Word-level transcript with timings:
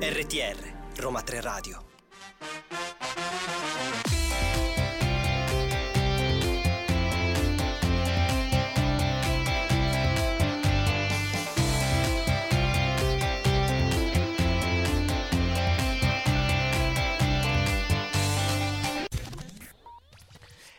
RTR 0.00 0.56
Roma 0.96 1.22
3 1.22 1.40
Radio 1.40 1.85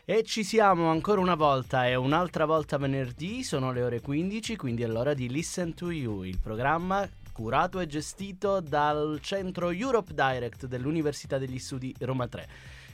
E 0.10 0.24
ci 0.24 0.46
siamo 0.46 0.90
ancora 0.90 1.20
una 1.20 1.36
volta 1.36 1.86
e 1.86 1.96
un'altra 1.96 2.46
volta 2.46 2.78
venerdì, 2.78 3.44
sono 3.44 3.74
le 3.74 3.84
ore 3.84 4.00
15, 4.00 4.56
quindi 4.56 4.84
è 4.84 4.88
l'ora 4.88 5.14
di 5.14 5.28
Listen 5.28 5.74
to 5.74 5.92
You, 5.92 6.24
il 6.24 6.40
programma 6.40 7.06
curato 7.34 7.82
e 7.82 7.88
gestito 7.88 8.62
dal 8.62 9.20
centro 9.22 9.70
Europe 9.70 10.14
Direct 10.14 10.66
dell'Università 10.66 11.38
degli 11.38 11.60
Studi 11.60 11.94
Roma 12.00 12.26
3. 12.26 12.48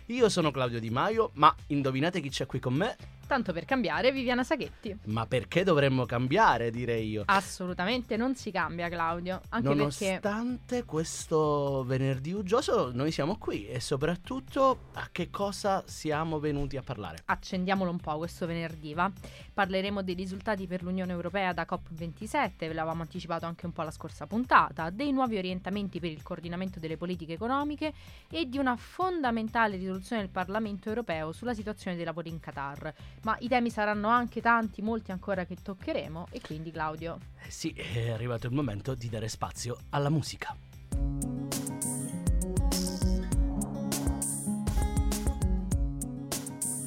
Io 0.08 0.28
sono 0.28 0.50
Claudio 0.50 0.80
Di 0.80 0.90
Maio, 0.90 1.30
ma 1.36 1.56
indovinate 1.68 2.20
chi 2.20 2.30
c'è 2.30 2.48
qui 2.48 2.58
con 2.60 2.74
me? 2.74 2.98
Tanto 3.34 3.52
per 3.52 3.66
cambiare, 3.66 4.12
Viviana 4.12 4.44
Saghetti. 4.44 4.96
Ma 5.06 5.26
perché 5.26 5.64
dovremmo 5.64 6.06
cambiare, 6.06 6.70
direi 6.70 7.10
io? 7.10 7.24
Assolutamente 7.26 8.16
non 8.16 8.36
si 8.36 8.52
cambia, 8.52 8.90
Claudio. 8.90 9.42
Anche 9.50 9.68
Nonostante 9.70 10.60
perché... 10.68 10.86
questo 10.86 11.84
venerdì 11.84 12.32
uggioso, 12.32 12.92
noi 12.94 13.12
siamo 13.12 13.40
qui 13.40 13.66
e 13.66 13.80
soprattutto 13.80 14.90
a 14.94 15.10
che 15.12 15.32
cosa 15.32 15.82
siamo 15.88 16.38
venuti 16.38 16.78
a 16.78 16.84
parlare? 16.84 17.24
Accendiamolo 17.26 17.90
un 17.90 17.98
po' 17.98 18.20
questo 18.20 18.46
venerdì, 18.46 18.94
va? 18.94 19.12
Parleremo 19.52 20.04
dei 20.04 20.14
risultati 20.14 20.68
per 20.68 20.84
l'Unione 20.84 21.12
Europea 21.12 21.54
da 21.54 21.66
COP27, 21.68 22.52
ve 22.60 22.74
l'avevamo 22.74 23.02
anticipato 23.02 23.48
anche 23.48 23.66
un 23.66 23.72
po' 23.72 23.82
la 23.82 23.90
scorsa 23.90 24.28
puntata, 24.28 24.92
dei 24.92 25.12
nuovi 25.12 25.38
orientamenti 25.38 26.00
per 26.00 26.12
il 26.12 26.22
coordinamento 26.22 26.80
delle 26.80 26.98
politiche 26.98 27.34
economiche 27.34 27.94
e 28.30 28.48
di 28.48 28.60
una 28.60 28.76
fondamentale 28.76 29.78
risoluzione 29.78 30.22
del 30.22 30.32
Parlamento 30.32 30.90
Europeo 30.90 31.32
sulla 31.32 31.56
situazione 31.56 31.96
dei 31.96 32.06
lavori 32.06 32.30
in 32.30 32.40
Qatar 32.40 32.94
ma 33.24 33.36
i 33.40 33.48
temi 33.48 33.70
saranno 33.70 34.08
anche 34.08 34.42
tanti, 34.42 34.82
molti 34.82 35.12
ancora 35.12 35.46
che 35.46 35.58
toccheremo 35.62 36.28
e 36.32 36.42
quindi 36.42 36.72
Claudio. 36.72 37.20
Eh 37.46 37.52
sì, 37.52 37.72
è 37.72 38.12
arrivato 38.12 38.48
il 38.48 38.54
momento 38.54 38.96
di 38.96 39.10
dare 39.10 39.28
spazio 39.28 39.78
alla 39.90 40.10
musica. 40.10 40.56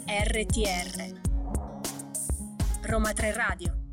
RTR 0.09 1.21
Roma 2.83 3.13
3 3.13 3.33
Radio 3.33 3.86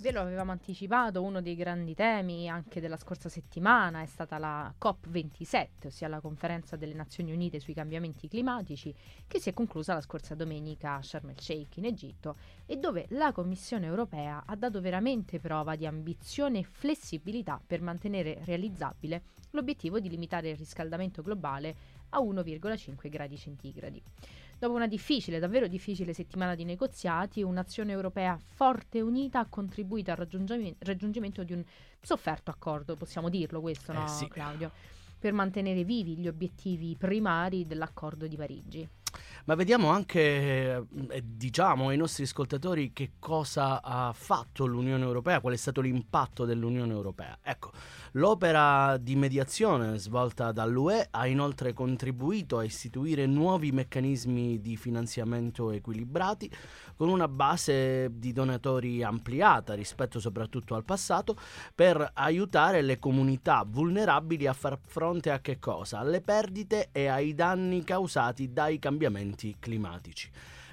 Ve 0.00 0.12
lo 0.12 0.22
avevamo 0.22 0.50
anticipato, 0.50 1.22
uno 1.22 1.42
dei 1.42 1.54
grandi 1.54 1.94
temi 1.94 2.48
anche 2.48 2.80
della 2.80 2.96
scorsa 2.96 3.28
settimana 3.28 4.00
è 4.00 4.06
stata 4.06 4.38
la 4.38 4.72
COP27, 4.80 5.88
ossia 5.88 6.08
la 6.08 6.20
conferenza 6.20 6.76
delle 6.76 6.94
Nazioni 6.94 7.32
Unite 7.32 7.60
sui 7.60 7.74
cambiamenti 7.74 8.26
climatici, 8.26 8.94
che 9.26 9.38
si 9.38 9.50
è 9.50 9.52
conclusa 9.52 9.92
la 9.92 10.00
scorsa 10.00 10.34
domenica 10.34 10.94
a 10.94 11.02
Sharm 11.02 11.28
el 11.28 11.38
Sheikh 11.38 11.76
in 11.76 11.84
Egitto 11.84 12.36
e 12.64 12.78
dove 12.78 13.08
la 13.10 13.32
Commissione 13.32 13.84
europea 13.84 14.44
ha 14.46 14.56
dato 14.56 14.80
veramente 14.80 15.38
prova 15.38 15.76
di 15.76 15.84
ambizione 15.84 16.60
e 16.60 16.64
flessibilità 16.64 17.60
per 17.64 17.82
mantenere 17.82 18.40
realizzabile 18.44 19.24
l'obiettivo 19.50 20.00
di 20.00 20.08
limitare 20.08 20.48
il 20.48 20.56
riscaldamento 20.56 21.20
globale 21.20 21.76
a 22.08 22.20
1,5 22.20 23.10
gradi 23.10 23.36
centigradi. 23.36 24.02
Dopo 24.60 24.74
una 24.74 24.86
difficile, 24.86 25.38
davvero 25.38 25.66
difficile 25.68 26.12
settimana 26.12 26.54
di 26.54 26.64
negoziati, 26.64 27.40
un'azione 27.40 27.92
europea 27.92 28.38
forte 28.38 28.98
e 28.98 29.00
unita 29.00 29.38
ha 29.38 29.46
contribuito 29.48 30.10
al 30.10 30.18
raggiungimento 30.18 31.44
di 31.44 31.54
un 31.54 31.64
sofferto 31.98 32.50
accordo, 32.50 32.94
possiamo 32.94 33.30
dirlo 33.30 33.62
questo, 33.62 33.94
no, 33.94 34.04
eh 34.04 34.08
sì. 34.08 34.28
Claudio? 34.28 34.70
Per 35.18 35.32
mantenere 35.32 35.82
vivi 35.82 36.18
gli 36.18 36.28
obiettivi 36.28 36.94
primari 36.94 37.66
dell'accordo 37.66 38.26
di 38.26 38.36
Parigi. 38.36 38.88
Ma 39.46 39.54
vediamo 39.54 39.88
anche, 39.88 40.86
eh, 41.08 41.22
diciamo 41.24 41.88
ai 41.88 41.96
nostri 41.96 42.24
ascoltatori 42.24 42.92
che 42.92 43.12
cosa 43.18 43.82
ha 43.82 44.12
fatto 44.12 44.66
l'Unione 44.66 45.04
Europea, 45.04 45.40
qual 45.40 45.54
è 45.54 45.56
stato 45.56 45.80
l'impatto 45.80 46.44
dell'Unione 46.44 46.92
Europea. 46.92 47.38
Ecco, 47.42 47.72
l'opera 48.12 48.96
di 48.96 49.14
mediazione 49.14 49.98
svolta 49.98 50.50
dall'UE 50.52 51.08
ha 51.10 51.26
inoltre 51.26 51.72
contribuito 51.72 52.58
a 52.58 52.64
istituire 52.64 53.26
nuovi 53.26 53.70
meccanismi 53.70 54.60
di 54.60 54.76
finanziamento 54.76 55.70
equilibrati 55.70 56.50
con 56.96 57.08
una 57.08 57.28
base 57.28 58.08
di 58.18 58.32
donatori 58.32 59.02
ampliata 59.02 59.74
rispetto 59.74 60.18
soprattutto 60.18 60.74
al 60.74 60.84
passato 60.84 61.36
per 61.74 62.10
aiutare 62.14 62.82
le 62.82 62.98
comunità 62.98 63.64
vulnerabili 63.66 64.46
a 64.46 64.52
far 64.52 64.78
fronte 64.80 65.30
a 65.30 65.40
che 65.40 65.58
cosa? 65.58 65.98
Alle 65.98 66.20
perdite 66.20 66.88
e 66.92 67.06
ai 67.06 67.34
danni 67.34 67.84
causati 67.84 68.52
dai 68.52 68.78
cambiamenti 68.78 69.56
climatici. 69.58 70.30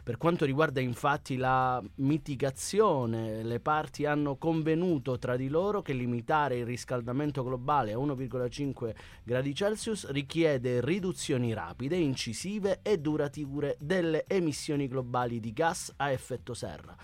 Per 0.07 0.17
quanto 0.17 0.45
riguarda 0.45 0.79
infatti 0.79 1.35
la 1.35 1.83
mitigazione, 1.95 3.43
le 3.43 3.59
parti 3.59 4.05
hanno 4.05 4.37
convenuto 4.37 5.19
tra 5.19 5.35
di 5.35 5.49
loro 5.49 5.81
che 5.81 5.91
limitare 5.91 6.59
il 6.59 6.65
riscaldamento 6.65 7.43
globale 7.43 7.91
a 7.91 7.97
1,5 7.97 8.95
gradi 9.25 9.53
Celsius 9.53 10.09
richiede 10.11 10.79
riduzioni 10.79 11.51
rapide, 11.51 11.97
incisive 11.97 12.79
e 12.83 12.99
durature 12.99 13.75
delle 13.81 14.23
emissioni 14.27 14.87
globali 14.87 15.41
di 15.41 15.51
gas 15.51 15.91
a 15.97 16.09
effetto 16.09 16.53
serra 16.53 16.95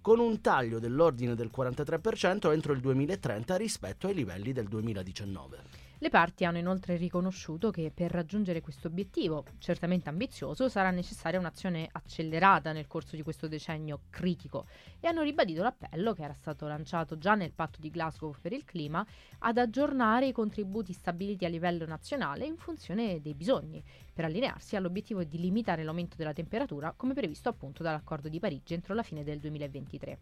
con 0.00 0.20
un 0.20 0.40
taglio 0.40 0.78
dell'ordine 0.78 1.34
del 1.34 1.50
43% 1.52 2.52
entro 2.52 2.72
il 2.72 2.80
2030 2.80 3.56
rispetto 3.56 4.06
ai 4.06 4.14
livelli 4.14 4.52
del 4.52 4.66
2019. 4.66 5.91
Le 6.02 6.10
parti 6.10 6.44
hanno 6.44 6.58
inoltre 6.58 6.96
riconosciuto 6.96 7.70
che 7.70 7.92
per 7.94 8.10
raggiungere 8.10 8.60
questo 8.60 8.88
obiettivo, 8.88 9.44
certamente 9.58 10.08
ambizioso, 10.08 10.68
sarà 10.68 10.90
necessaria 10.90 11.38
un'azione 11.38 11.88
accelerata 11.92 12.72
nel 12.72 12.88
corso 12.88 13.14
di 13.14 13.22
questo 13.22 13.46
decennio 13.46 14.00
critico 14.10 14.66
e 14.98 15.06
hanno 15.06 15.22
ribadito 15.22 15.62
l'appello 15.62 16.12
che 16.12 16.24
era 16.24 16.34
stato 16.34 16.66
lanciato 16.66 17.18
già 17.18 17.36
nel 17.36 17.52
patto 17.52 17.78
di 17.80 17.88
Glasgow 17.88 18.34
per 18.40 18.52
il 18.52 18.64
clima 18.64 19.06
ad 19.38 19.58
aggiornare 19.58 20.26
i 20.26 20.32
contributi 20.32 20.92
stabiliti 20.92 21.44
a 21.44 21.48
livello 21.48 21.86
nazionale 21.86 22.46
in 22.46 22.56
funzione 22.56 23.20
dei 23.20 23.34
bisogni, 23.34 23.80
per 24.12 24.24
allinearsi 24.24 24.74
all'obiettivo 24.74 25.22
di 25.22 25.38
limitare 25.38 25.84
l'aumento 25.84 26.16
della 26.16 26.32
temperatura 26.32 26.94
come 26.96 27.14
previsto 27.14 27.48
appunto 27.48 27.84
dall'accordo 27.84 28.28
di 28.28 28.40
Parigi 28.40 28.74
entro 28.74 28.94
la 28.94 29.04
fine 29.04 29.22
del 29.22 29.38
2023. 29.38 30.18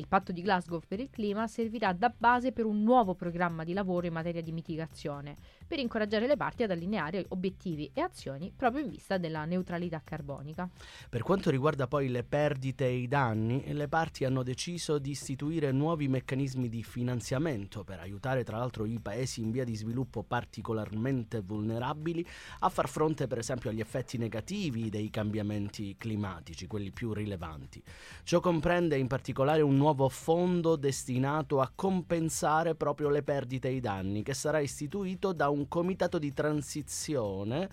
Il 0.00 0.08
patto 0.08 0.32
di 0.32 0.40
Glasgow 0.40 0.80
per 0.88 0.98
il 0.98 1.10
clima 1.10 1.46
servirà 1.46 1.92
da 1.92 2.10
base 2.16 2.52
per 2.52 2.64
un 2.64 2.82
nuovo 2.82 3.14
programma 3.14 3.64
di 3.64 3.74
lavoro 3.74 4.06
in 4.06 4.14
materia 4.14 4.40
di 4.40 4.50
mitigazione, 4.50 5.36
per 5.66 5.78
incoraggiare 5.78 6.26
le 6.26 6.38
parti 6.38 6.62
ad 6.62 6.70
allineare 6.70 7.26
obiettivi 7.28 7.90
e 7.92 8.00
azioni 8.00 8.50
proprio 8.56 8.82
in 8.82 8.88
vista 8.88 9.18
della 9.18 9.44
neutralità 9.44 10.00
carbonica. 10.02 10.66
Per 11.10 11.22
quanto 11.22 11.50
riguarda 11.50 11.86
poi 11.86 12.08
le 12.08 12.24
perdite 12.24 12.86
e 12.86 12.96
i 12.96 13.08
danni, 13.08 13.74
le 13.74 13.88
parti 13.88 14.24
hanno 14.24 14.42
deciso 14.42 14.98
di 14.98 15.10
istituire 15.10 15.70
nuovi 15.70 16.08
meccanismi 16.08 16.70
di 16.70 16.82
finanziamento 16.82 17.84
per 17.84 18.00
aiutare 18.00 18.42
tra 18.42 18.56
l'altro 18.56 18.86
i 18.86 19.00
paesi 19.00 19.42
in 19.42 19.50
via 19.50 19.64
di 19.64 19.76
sviluppo 19.76 20.22
particolarmente 20.22 21.42
vulnerabili 21.42 22.26
a 22.60 22.70
far 22.70 22.88
fronte 22.88 23.26
per 23.26 23.36
esempio 23.36 23.68
agli 23.68 23.80
effetti 23.80 24.16
negativi 24.16 24.88
dei 24.88 25.10
cambiamenti 25.10 25.94
climatici, 25.98 26.66
quelli 26.66 26.90
più 26.90 27.12
rilevanti. 27.12 27.82
Ciò 28.22 28.40
comprende 28.40 28.96
in 28.96 29.06
particolare 29.06 29.60
un 29.60 29.76
nuovo 29.76 29.88
fondo 30.08 30.76
destinato 30.76 31.60
a 31.60 31.70
compensare 31.74 32.74
proprio 32.74 33.08
le 33.08 33.22
perdite 33.22 33.68
e 33.68 33.74
i 33.74 33.80
danni, 33.80 34.22
che 34.22 34.34
sarà 34.34 34.60
istituito 34.60 35.32
da 35.32 35.48
un 35.48 35.68
comitato 35.68 36.18
di 36.18 36.32
transizione 36.32 37.68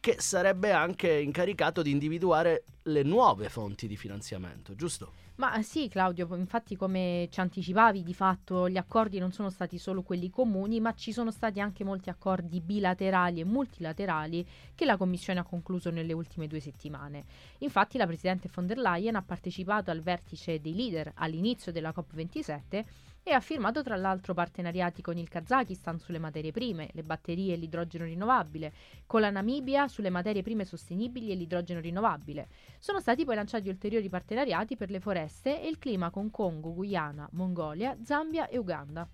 che 0.00 0.16
sarebbe 0.18 0.70
anche 0.70 1.12
incaricato 1.12 1.82
di 1.82 1.90
individuare 1.90 2.64
le 2.82 3.02
nuove 3.02 3.48
fonti 3.48 3.86
di 3.86 3.96
finanziamento, 3.96 4.74
giusto? 4.74 5.26
Ma 5.38 5.62
sì, 5.62 5.88
Claudio, 5.88 6.26
infatti 6.34 6.74
come 6.74 7.28
ci 7.30 7.38
anticipavi, 7.38 8.02
di 8.02 8.12
fatto 8.12 8.68
gli 8.68 8.76
accordi 8.76 9.20
non 9.20 9.30
sono 9.30 9.50
stati 9.50 9.78
solo 9.78 10.02
quelli 10.02 10.30
comuni, 10.30 10.80
ma 10.80 10.94
ci 10.94 11.12
sono 11.12 11.30
stati 11.30 11.60
anche 11.60 11.84
molti 11.84 12.10
accordi 12.10 12.60
bilaterali 12.60 13.38
e 13.38 13.44
multilaterali 13.44 14.44
che 14.74 14.84
la 14.84 14.96
Commissione 14.96 15.38
ha 15.38 15.44
concluso 15.44 15.90
nelle 15.90 16.12
ultime 16.12 16.48
due 16.48 16.58
settimane. 16.58 17.24
Infatti 17.58 17.98
la 17.98 18.06
Presidente 18.06 18.50
von 18.52 18.66
der 18.66 18.78
Leyen 18.78 19.14
ha 19.14 19.22
partecipato 19.22 19.92
al 19.92 20.00
vertice 20.00 20.60
dei 20.60 20.74
leader 20.74 21.12
all'inizio 21.14 21.70
della 21.70 21.94
COP27 21.96 22.84
e 23.22 23.32
ha 23.32 23.40
firmato 23.40 23.82
tra 23.82 23.96
l'altro 23.96 24.34
partenariati 24.34 25.02
con 25.02 25.18
il 25.18 25.28
Kazakistan 25.28 25.98
sulle 25.98 26.18
materie 26.18 26.50
prime, 26.50 26.88
le 26.92 27.02
batterie 27.02 27.54
e 27.54 27.56
l'idrogeno 27.56 28.04
rinnovabile, 28.04 28.72
con 29.06 29.20
la 29.20 29.30
Namibia 29.30 29.88
sulle 29.88 30.10
materie 30.10 30.42
prime 30.42 30.64
sostenibili 30.64 31.30
e 31.30 31.34
l'idrogeno 31.34 31.80
rinnovabile. 31.80 32.48
Sono 32.78 33.00
stati 33.00 33.24
poi 33.24 33.34
lanciati 33.34 33.68
ulteriori 33.68 34.08
partenariati 34.08 34.76
per 34.76 34.90
le 34.90 35.00
foreste 35.00 35.62
e 35.62 35.68
il 35.68 35.78
clima 35.78 36.10
con 36.10 36.30
Congo, 36.30 36.72
Guyana, 36.72 37.28
Mongolia, 37.32 37.96
Zambia 38.02 38.48
e 38.48 38.56
Uganda. 38.58 39.08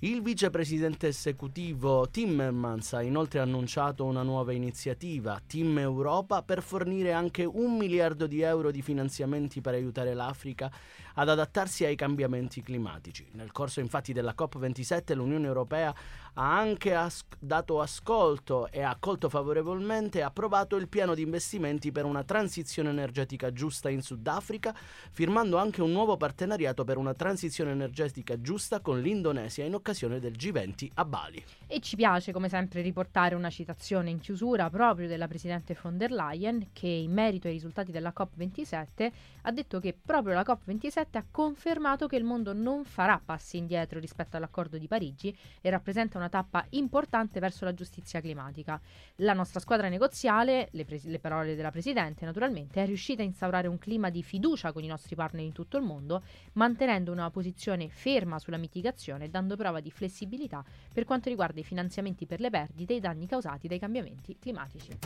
Il 0.00 0.20
vicepresidente 0.20 1.06
esecutivo 1.06 2.08
Timmermans 2.10 2.92
ha 2.94 3.02
inoltre 3.02 3.38
annunciato 3.38 4.04
una 4.04 4.22
nuova 4.22 4.52
iniziativa, 4.52 5.40
Team 5.46 5.78
Europa, 5.78 6.42
per 6.42 6.62
fornire 6.62 7.12
anche 7.12 7.44
un 7.44 7.76
miliardo 7.76 8.26
di 8.26 8.42
euro 8.42 8.70
di 8.70 8.82
finanziamenti 8.82 9.60
per 9.60 9.74
aiutare 9.74 10.12
l'Africa 10.12 10.70
ad 11.14 11.28
adattarsi 11.28 11.84
ai 11.84 11.96
cambiamenti 11.96 12.62
climatici. 12.62 13.26
Nel 13.32 13.52
corso 13.52 13.80
infatti 13.80 14.12
della 14.12 14.34
COP27 14.36 15.14
l'Unione 15.14 15.46
Europea 15.46 15.94
ha 16.34 16.58
anche 16.58 16.94
as- 16.94 17.24
dato 17.38 17.80
ascolto 17.80 18.68
e 18.70 18.82
ha 18.82 18.90
accolto 18.90 19.28
favorevolmente 19.28 20.18
e 20.18 20.22
approvato 20.22 20.76
il 20.76 20.88
piano 20.88 21.14
di 21.14 21.22
investimenti 21.22 21.92
per 21.92 22.04
una 22.04 22.24
transizione 22.24 22.90
energetica 22.90 23.52
giusta 23.52 23.88
in 23.88 24.02
Sudafrica, 24.02 24.74
firmando 25.10 25.58
anche 25.58 25.82
un 25.82 25.92
nuovo 25.92 26.16
partenariato 26.16 26.84
per 26.84 26.96
una 26.96 27.14
transizione 27.14 27.70
energetica 27.70 28.40
giusta 28.40 28.80
con 28.80 29.00
l'Indonesia 29.00 29.64
in 29.64 29.74
occasione 29.74 30.18
del 30.18 30.32
G20 30.32 30.90
a 30.94 31.04
Bali. 31.04 31.44
E 31.66 31.80
ci 31.80 31.94
piace 31.96 32.32
come 32.32 32.48
sempre 32.48 32.80
riportare 32.80 33.34
una 33.34 33.50
citazione 33.50 34.10
in 34.10 34.18
chiusura 34.18 34.68
proprio 34.70 35.06
della 35.06 35.28
Presidente 35.28 35.76
von 35.80 35.96
der 35.96 36.10
Leyen 36.10 36.68
che 36.72 36.88
in 36.88 37.12
merito 37.12 37.46
ai 37.46 37.52
risultati 37.54 37.92
della 37.92 38.12
COP27 38.16 39.12
ha 39.42 39.52
detto 39.52 39.78
che 39.78 39.96
proprio 40.00 40.34
la 40.34 40.42
COP27 40.42 41.03
ha 41.12 41.24
confermato 41.30 42.06
che 42.06 42.16
il 42.16 42.24
mondo 42.24 42.52
non 42.52 42.84
farà 42.84 43.20
passi 43.24 43.56
indietro 43.56 43.98
rispetto 43.98 44.36
all'accordo 44.36 44.78
di 44.78 44.88
Parigi 44.88 45.36
e 45.60 45.70
rappresenta 45.70 46.18
una 46.18 46.28
tappa 46.28 46.64
importante 46.70 47.40
verso 47.40 47.64
la 47.64 47.74
giustizia 47.74 48.20
climatica. 48.20 48.80
La 49.16 49.32
nostra 49.32 49.60
squadra 49.60 49.88
negoziale, 49.88 50.68
le, 50.72 50.84
pres- 50.84 51.04
le 51.04 51.18
parole 51.18 51.54
della 51.54 51.70
Presidente 51.70 52.24
naturalmente, 52.24 52.82
è 52.82 52.86
riuscita 52.86 53.22
a 53.22 53.24
instaurare 53.24 53.68
un 53.68 53.78
clima 53.78 54.10
di 54.10 54.22
fiducia 54.22 54.72
con 54.72 54.82
i 54.82 54.88
nostri 54.88 55.14
partner 55.14 55.44
in 55.44 55.52
tutto 55.52 55.76
il 55.76 55.84
mondo, 55.84 56.22
mantenendo 56.54 57.12
una 57.12 57.30
posizione 57.30 57.88
ferma 57.88 58.38
sulla 58.38 58.56
mitigazione 58.56 59.26
e 59.26 59.28
dando 59.28 59.56
prova 59.56 59.80
di 59.80 59.90
flessibilità 59.90 60.64
per 60.92 61.04
quanto 61.04 61.28
riguarda 61.28 61.60
i 61.60 61.64
finanziamenti 61.64 62.26
per 62.26 62.40
le 62.40 62.50
perdite 62.50 62.94
e 62.94 62.96
i 62.96 63.00
danni 63.00 63.26
causati 63.26 63.68
dai 63.68 63.78
cambiamenti 63.78 64.38
climatici. 64.38 64.98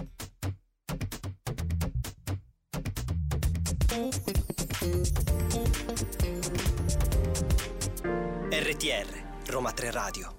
RTR 8.51 9.07
Roma 9.47 9.73
3 9.73 9.91
Radio 9.91 10.38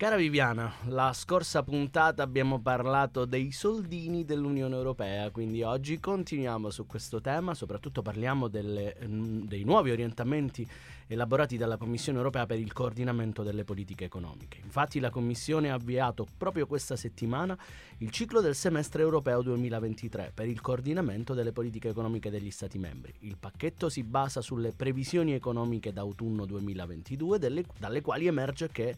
Cara 0.00 0.16
Viviana, 0.16 0.72
la 0.86 1.12
scorsa 1.12 1.62
puntata 1.62 2.22
abbiamo 2.22 2.58
parlato 2.58 3.26
dei 3.26 3.52
soldini 3.52 4.24
dell'Unione 4.24 4.74
Europea, 4.74 5.30
quindi 5.30 5.62
oggi 5.62 6.00
continuiamo 6.00 6.70
su 6.70 6.86
questo 6.86 7.20
tema, 7.20 7.52
soprattutto 7.52 8.00
parliamo 8.00 8.48
delle, 8.48 8.96
mm, 9.04 9.42
dei 9.42 9.62
nuovi 9.62 9.90
orientamenti 9.90 10.66
elaborati 11.06 11.58
dalla 11.58 11.76
Commissione 11.76 12.16
Europea 12.16 12.46
per 12.46 12.58
il 12.58 12.72
coordinamento 12.72 13.42
delle 13.42 13.64
politiche 13.64 14.06
economiche. 14.06 14.58
Infatti 14.64 15.00
la 15.00 15.10
Commissione 15.10 15.70
ha 15.70 15.74
avviato 15.74 16.26
proprio 16.34 16.66
questa 16.66 16.96
settimana 16.96 17.54
il 17.98 18.10
ciclo 18.10 18.40
del 18.40 18.54
semestre 18.54 19.02
europeo 19.02 19.42
2023 19.42 20.32
per 20.32 20.48
il 20.48 20.62
coordinamento 20.62 21.34
delle 21.34 21.52
politiche 21.52 21.90
economiche 21.90 22.30
degli 22.30 22.50
Stati 22.50 22.78
membri. 22.78 23.12
Il 23.18 23.36
pacchetto 23.38 23.90
si 23.90 24.02
basa 24.02 24.40
sulle 24.40 24.72
previsioni 24.72 25.34
economiche 25.34 25.92
d'autunno 25.92 26.46
2022, 26.46 27.38
delle, 27.38 27.64
dalle 27.78 28.00
quali 28.00 28.26
emerge 28.28 28.70
che 28.72 28.96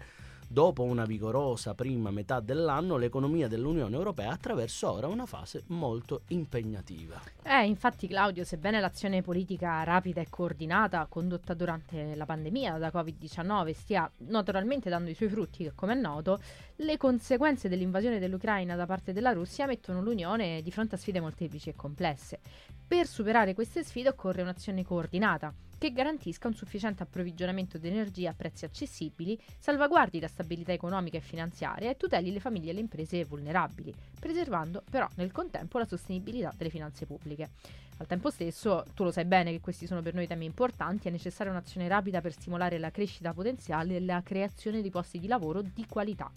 Dopo 0.52 0.82
una 0.82 1.06
vigorosa 1.06 1.72
prima 1.72 2.10
metà 2.10 2.38
dell'anno, 2.38 2.98
l'economia 2.98 3.48
dell'Unione 3.48 3.96
Europea 3.96 4.32
attraversa 4.32 4.92
ora 4.92 5.06
una 5.06 5.24
fase 5.24 5.62
molto 5.68 6.24
impegnativa. 6.26 7.18
Eh, 7.42 7.64
infatti 7.64 8.06
Claudio, 8.06 8.44
sebbene 8.44 8.78
l'azione 8.78 9.22
politica 9.22 9.82
rapida 9.82 10.20
e 10.20 10.26
coordinata 10.28 11.06
condotta 11.08 11.54
durante 11.54 12.14
la 12.14 12.26
pandemia 12.26 12.76
da 12.76 12.90
Covid-19 12.92 13.72
stia 13.72 14.10
naturalmente 14.28 14.90
dando 14.90 15.08
i 15.08 15.14
suoi 15.14 15.30
frutti, 15.30 15.64
che 15.64 15.72
come 15.74 15.94
è 15.94 15.96
noto, 15.96 16.38
le 16.76 16.98
conseguenze 16.98 17.70
dell'invasione 17.70 18.18
dell'Ucraina 18.18 18.76
da 18.76 18.84
parte 18.84 19.14
della 19.14 19.32
Russia 19.32 19.64
mettono 19.64 20.02
l'Unione 20.02 20.60
di 20.60 20.70
fronte 20.70 20.96
a 20.96 20.98
sfide 20.98 21.20
molteplici 21.20 21.70
e 21.70 21.74
complesse. 21.74 22.40
Per 22.86 23.06
superare 23.06 23.54
queste 23.54 23.82
sfide 23.82 24.10
occorre 24.10 24.42
un'azione 24.42 24.84
coordinata 24.84 25.54
che 25.82 25.90
garantisca 25.90 26.46
un 26.46 26.54
sufficiente 26.54 27.02
approvvigionamento 27.02 27.76
di 27.76 27.88
energia 27.88 28.30
a 28.30 28.34
prezzi 28.34 28.64
accessibili, 28.64 29.36
salvaguardi 29.58 30.20
la 30.20 30.28
stabilità 30.28 30.70
economica 30.70 31.16
e 31.16 31.20
finanziaria 31.20 31.90
e 31.90 31.96
tuteli 31.96 32.30
le 32.30 32.38
famiglie 32.38 32.70
e 32.70 32.74
le 32.74 32.78
imprese 32.78 33.24
vulnerabili, 33.24 33.92
preservando 34.20 34.84
però 34.88 35.08
nel 35.16 35.32
contempo 35.32 35.78
la 35.78 35.84
sostenibilità 35.84 36.52
delle 36.56 36.70
finanze 36.70 37.04
pubbliche. 37.04 37.50
Al 37.96 38.06
tempo 38.06 38.30
stesso, 38.30 38.84
tu 38.94 39.02
lo 39.02 39.10
sai 39.10 39.24
bene 39.24 39.50
che 39.50 39.58
questi 39.58 39.88
sono 39.88 40.02
per 40.02 40.14
noi 40.14 40.28
temi 40.28 40.44
importanti, 40.44 41.08
è 41.08 41.10
necessaria 41.10 41.50
un'azione 41.50 41.88
rapida 41.88 42.20
per 42.20 42.32
stimolare 42.32 42.78
la 42.78 42.92
crescita 42.92 43.32
potenziale 43.32 43.96
e 43.96 44.00
la 44.00 44.22
creazione 44.22 44.82
di 44.82 44.90
posti 44.90 45.18
di 45.18 45.26
lavoro 45.26 45.62
di 45.62 45.84
qualità. 45.88 46.30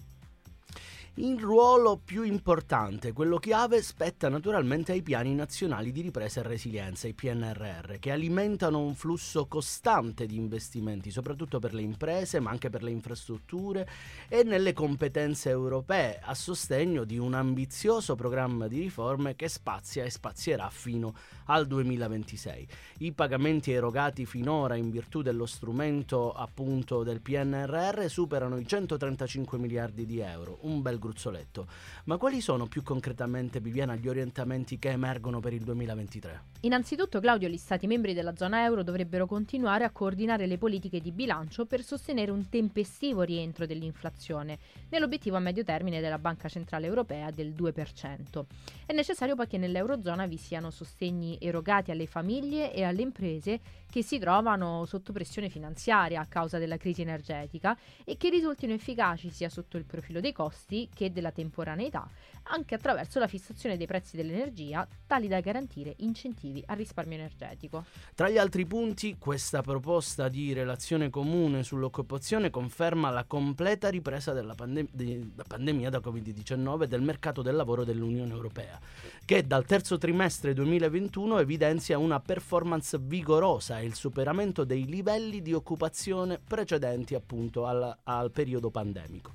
Il 1.17 1.39
ruolo 1.39 1.97
più 2.03 2.23
importante, 2.23 3.13
quello 3.13 3.37
chiave, 3.37 3.81
spetta 3.81 4.27
naturalmente 4.27 4.91
ai 4.91 5.01
piani 5.01 5.33
nazionali 5.33 5.93
di 5.93 6.01
ripresa 6.01 6.41
e 6.41 6.43
resilienza, 6.43 7.07
i 7.07 7.13
PNRR, 7.13 7.99
che 7.99 8.11
alimentano 8.11 8.81
un 8.81 8.95
flusso 8.95 9.47
costante 9.47 10.25
di 10.25 10.35
investimenti, 10.35 11.11
soprattutto 11.11 11.57
per 11.59 11.73
le 11.73 11.83
imprese, 11.83 12.41
ma 12.41 12.49
anche 12.49 12.69
per 12.69 12.83
le 12.83 12.91
infrastrutture 12.91 13.87
e 14.27 14.43
nelle 14.43 14.73
competenze 14.73 15.49
europee, 15.49 16.19
a 16.21 16.33
sostegno 16.33 17.05
di 17.05 17.17
un 17.17 17.33
ambizioso 17.33 18.15
programma 18.15 18.67
di 18.67 18.81
riforme 18.81 19.37
che 19.37 19.47
spazia 19.47 20.03
e 20.03 20.09
spazierà 20.09 20.69
fino 20.69 21.13
al 21.45 21.65
2026. 21.65 22.67
I 22.99 23.13
pagamenti 23.13 23.71
erogati 23.71 24.25
finora 24.25 24.75
in 24.75 24.89
virtù 24.89 25.21
dello 25.21 25.45
strumento 25.45 26.33
appunto 26.33 27.03
del 27.03 27.21
PNRR 27.21 28.05
superano 28.09 28.57
i 28.57 28.67
135 28.67 29.57
miliardi 29.57 30.05
di 30.05 30.19
euro, 30.19 30.57
un 30.63 30.81
bel 30.81 31.03
gruzzoletto. 31.05 31.67
Ma 32.05 32.17
quali 32.17 32.41
sono 32.41 32.65
più 32.65 32.83
concretamente, 32.83 33.59
Viviana, 33.59 33.95
gli 33.95 34.07
orientamenti 34.07 34.77
che 34.77 34.89
emergono 34.89 35.39
per 35.39 35.53
il 35.53 35.63
2023? 35.63 36.41
Innanzitutto, 36.61 37.19
Claudio, 37.19 37.47
gli 37.47 37.57
Stati 37.57 37.87
membri 37.87 38.13
della 38.13 38.35
zona 38.35 38.63
euro 38.63 38.83
dovrebbero 38.83 39.27
continuare 39.27 39.83
a 39.83 39.91
coordinare 39.91 40.47
le 40.47 40.57
politiche 40.57 40.99
di 40.99 41.11
bilancio 41.11 41.65
per 41.65 41.83
sostenere 41.83 42.31
un 42.31 42.49
tempestivo 42.49 43.21
rientro 43.21 43.65
dell'inflazione, 43.65 44.57
nell'obiettivo 44.89 45.35
a 45.35 45.39
medio 45.39 45.63
termine 45.63 46.01
della 46.01 46.17
Banca 46.17 46.49
Centrale 46.49 46.87
Europea 46.87 47.29
del 47.29 47.53
2%. 47.53 48.45
È 48.85 48.93
necessario 48.93 49.35
poi 49.35 49.47
che 49.47 49.57
nell'Eurozona 49.57 50.25
vi 50.25 50.37
siano 50.37 50.71
sostegni 50.71 51.37
erogati 51.39 51.91
alle 51.91 52.07
famiglie 52.07 52.73
e 52.73 52.83
alle 52.83 53.01
imprese 53.01 53.59
che 53.89 54.03
si 54.03 54.19
trovano 54.19 54.85
sotto 54.85 55.13
pressione 55.13 55.49
finanziaria 55.49 56.19
a 56.19 56.25
causa 56.25 56.57
della 56.57 56.77
crisi 56.77 57.01
energetica 57.01 57.77
e 58.03 58.17
che 58.17 58.29
risultino 58.29 58.73
efficaci 58.73 59.29
sia 59.29 59.49
sotto 59.49 59.77
il 59.77 59.85
profilo 59.85 60.19
dei 60.19 60.33
costi 60.33 60.89
che 60.95 61.11
della 61.11 61.31
temporaneità, 61.31 62.09
anche 62.43 62.73
attraverso 62.73 63.19
la 63.19 63.27
fissazione 63.27 63.77
dei 63.77 63.85
prezzi 63.85 64.15
dell'energia, 64.15 64.87
tali 65.05 65.27
da 65.27 65.39
garantire 65.41 65.93
incentivi 65.97 66.63
al 66.65 66.77
risparmio 66.77 67.17
energetico. 67.17 67.85
Tra 68.15 68.29
gli 68.29 68.37
altri 68.37 68.65
punti, 68.65 69.17
questa 69.19 69.61
proposta 69.61 70.29
di 70.29 70.53
relazione 70.53 71.09
comune 71.09 71.63
sull'occupazione 71.63 72.49
conferma 72.49 73.09
la 73.09 73.25
completa 73.25 73.89
ripresa 73.89 74.31
della 74.33 74.55
pandem- 74.55 74.89
di- 74.91 75.31
pandemia 75.47 75.89
da 75.89 75.99
Covid-19 75.99 76.85
del 76.85 77.01
mercato 77.01 77.41
del 77.41 77.55
lavoro 77.55 77.83
dell'Unione 77.83 78.31
Europea, 78.31 78.79
che 79.25 79.45
dal 79.45 79.65
terzo 79.65 79.97
trimestre 79.97 80.53
2021 80.53 81.39
evidenzia 81.39 81.97
una 81.97 82.19
performance 82.19 82.97
vigorosa 82.99 83.79
e 83.79 83.85
il 83.85 83.95
superamento 83.95 84.63
dei 84.63 84.85
livelli 84.85 85.41
di 85.41 85.53
occupazione 85.53 86.39
precedenti 86.39 87.15
appunto 87.15 87.65
al, 87.65 87.97
al 88.03 88.31
periodo 88.31 88.69
pandemico. 88.69 89.33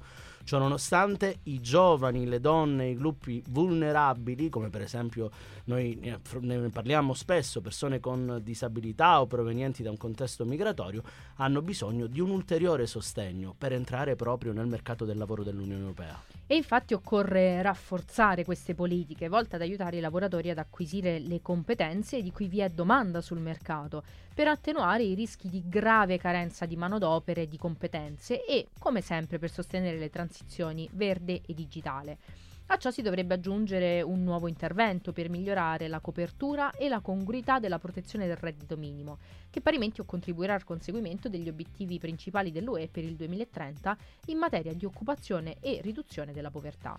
Ciononostante 0.50 1.38
i 1.45 1.61
giovani, 1.61 2.26
le 2.26 2.40
donne, 2.40 2.88
i 2.88 2.97
gruppi 2.97 3.40
vulnerabili, 3.50 4.49
come 4.49 4.69
per 4.69 4.83
esempio 4.83 5.30
noi 5.66 5.97
ne 6.00 6.69
parliamo 6.71 7.14
spesso, 7.14 7.61
persone 7.61 8.00
con 8.00 8.40
disabilità 8.42 9.21
o 9.21 9.28
provenienti 9.28 9.85
da 9.85 9.90
un 9.90 9.97
contesto 9.97 10.45
migratorio, 10.45 11.04
hanno 11.37 11.62
bisogno 11.62 12.09
di 12.09 12.19
un 12.19 12.30
ulteriore 12.30 12.88
sostegno 12.88 13.54
per 13.57 13.73
entrare 13.73 14.16
proprio 14.16 14.52
nel 14.52 14.66
mercato 14.66 15.04
del 15.04 15.19
lavoro 15.19 15.45
dell'Unione 15.45 15.83
Europea. 15.83 16.21
E 16.49 16.57
infatti 16.57 16.95
occorre 16.95 17.62
rafforzare 17.62 18.45
queste 18.45 18.75
politiche 18.75 19.28
volte 19.28 19.54
ad 19.54 19.62
aiutare 19.62 19.99
i 19.99 20.00
lavoratori 20.00 20.50
ad 20.50 20.59
acquisire 20.59 21.21
le 21.21 21.40
competenze 21.42 22.23
di 22.23 22.33
cui 22.33 22.49
vi 22.49 22.59
è 22.59 22.69
domanda 22.69 23.21
sul 23.21 23.38
mercato, 23.38 24.02
per 24.35 24.49
attenuare 24.49 25.04
i 25.04 25.14
rischi 25.14 25.49
di 25.49 25.62
grave 25.69 26.19
carenza 26.19 26.66
di 26.66 26.75
manodopera 26.75 27.40
e 27.40 27.47
di 27.47 27.57
competenze 27.57 28.45
e, 28.45 28.66
come 28.80 29.00
sempre, 29.00 29.38
per 29.38 29.50
sostenere 29.50 29.97
le 29.97 30.11
transizioni 30.11 30.39
verde 30.92 31.42
e 31.47 31.54
digitale. 31.54 32.18
A 32.73 32.76
ciò 32.76 32.92
si 32.92 33.02
dovrebbe 33.02 33.35
aggiungere 33.35 34.00
un 34.00 34.23
nuovo 34.23 34.47
intervento 34.47 35.12
per 35.12 35.28
migliorare 35.28 35.88
la 35.88 35.99
copertura 35.99 36.70
e 36.70 36.88
la 36.88 37.00
congruità 37.00 37.59
della 37.59 37.80
protezione 37.80 38.28
del 38.28 38.37
reddito 38.37 38.76
minimo, 38.76 39.18
che 39.50 39.61
parimenti 39.61 40.00
contribuirà 40.06 40.54
al 40.54 40.62
conseguimento 40.62 41.28
degli 41.28 41.49
obiettivi 41.49 41.99
principali 41.99 42.52
dell'UE 42.52 42.87
per 42.87 43.02
il 43.02 43.16
2030 43.16 43.97
in 44.26 44.38
materia 44.38 44.73
di 44.73 44.85
occupazione 44.85 45.56
e 45.59 45.80
riduzione 45.82 46.32
della 46.32 46.52
povertà. 46.52 46.97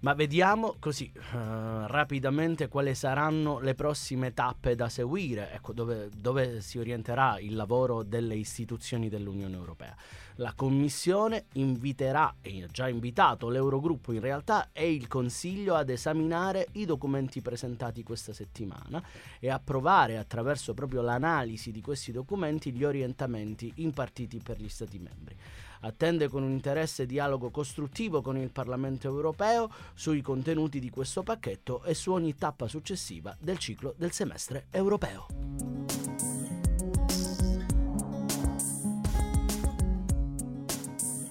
Ma 0.00 0.12
vediamo 0.14 0.74
così 0.80 1.08
uh, 1.14 1.86
rapidamente 1.86 2.66
quali 2.66 2.92
saranno 2.96 3.60
le 3.60 3.76
prossime 3.76 4.34
tappe 4.34 4.74
da 4.74 4.88
seguire, 4.88 5.52
ecco, 5.52 5.72
dove, 5.72 6.10
dove 6.16 6.60
si 6.60 6.78
orienterà 6.78 7.38
il 7.38 7.54
lavoro 7.54 8.02
delle 8.02 8.34
istituzioni 8.34 9.08
dell'Unione 9.08 9.54
Europea. 9.54 9.94
La 10.36 10.52
Commissione 10.54 11.44
inviterà, 11.54 12.36
e 12.40 12.62
ha 12.64 12.66
già 12.66 12.88
invitato 12.88 13.48
l'Eurogruppo 13.48 14.12
in 14.12 14.20
realtà, 14.20 14.70
e 14.72 14.92
il 14.92 15.08
Consiglio 15.08 15.74
ad 15.74 15.90
esaminare 15.90 16.68
i 16.72 16.84
documenti 16.84 17.42
presentati 17.42 18.02
questa 18.02 18.32
settimana 18.32 19.02
e 19.38 19.50
approvare 19.50 20.18
attraverso 20.18 20.74
proprio 20.74 21.02
l'analisi 21.02 21.70
di 21.70 21.80
questi 21.80 22.12
documenti 22.12 22.72
gli 22.72 22.84
orientamenti 22.84 23.72
impartiti 23.76 24.40
per 24.42 24.60
gli 24.60 24.68
Stati 24.68 24.98
membri 24.98 25.36
attende 25.82 26.28
con 26.28 26.42
un 26.42 26.50
interesse 26.50 27.06
dialogo 27.06 27.50
costruttivo 27.50 28.20
con 28.20 28.36
il 28.36 28.50
Parlamento 28.50 29.08
europeo 29.08 29.70
sui 29.94 30.20
contenuti 30.20 30.78
di 30.78 30.90
questo 30.90 31.22
pacchetto 31.22 31.82
e 31.84 31.94
su 31.94 32.12
ogni 32.12 32.36
tappa 32.36 32.68
successiva 32.68 33.36
del 33.38 33.58
ciclo 33.58 33.94
del 33.96 34.12
semestre 34.12 34.66
europeo. 34.70 35.41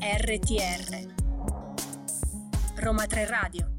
RTR 0.03 1.13
Roma 2.77 3.05
3 3.05 3.25
Radio 3.27 3.71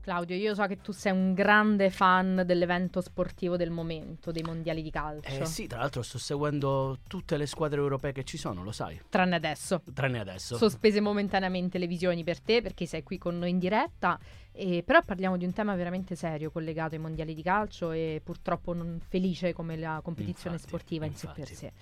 Claudio, 0.00 0.34
io 0.34 0.52
so 0.52 0.66
che 0.66 0.80
tu 0.80 0.90
sei 0.90 1.12
un 1.12 1.32
grande 1.32 1.90
fan 1.90 2.42
dell'evento 2.44 3.00
sportivo 3.00 3.56
del 3.56 3.70
momento, 3.70 4.32
dei 4.32 4.42
mondiali 4.42 4.82
di 4.82 4.90
calcio. 4.90 5.42
Eh 5.42 5.46
sì, 5.46 5.66
tra 5.68 5.78
l'altro 5.78 6.02
sto 6.02 6.18
seguendo 6.18 6.98
tutte 7.06 7.36
le 7.36 7.46
squadre 7.46 7.80
europee 7.80 8.12
che 8.12 8.24
ci 8.24 8.36
sono, 8.36 8.62
lo 8.64 8.72
sai. 8.72 9.00
Tranne 9.08 9.36
adesso. 9.36 9.80
Tranne 9.94 10.18
adesso. 10.18 10.56
Sospese 10.56 11.00
momentaneamente 11.00 11.78
le 11.78 11.86
visioni 11.86 12.22
per 12.22 12.40
te 12.40 12.60
perché 12.60 12.84
sei 12.84 13.02
qui 13.02 13.16
con 13.16 13.38
noi 13.38 13.50
in 13.50 13.58
diretta. 13.58 14.18
Eh, 14.52 14.82
però 14.84 15.00
parliamo 15.02 15.38
di 15.38 15.46
un 15.46 15.52
tema 15.52 15.74
veramente 15.74 16.16
serio 16.16 16.50
collegato 16.50 16.96
ai 16.96 17.00
mondiali 17.00 17.32
di 17.32 17.42
calcio 17.42 17.92
e 17.92 18.20
purtroppo 18.22 18.74
non 18.74 19.00
felice 19.08 19.54
come 19.54 19.76
la 19.76 20.00
competizione 20.02 20.56
infatti, 20.56 20.68
sportiva 20.68 21.06
infatti. 21.06 21.40
in 21.40 21.46
sé 21.46 21.54
per 21.54 21.56
sé. 21.56 21.72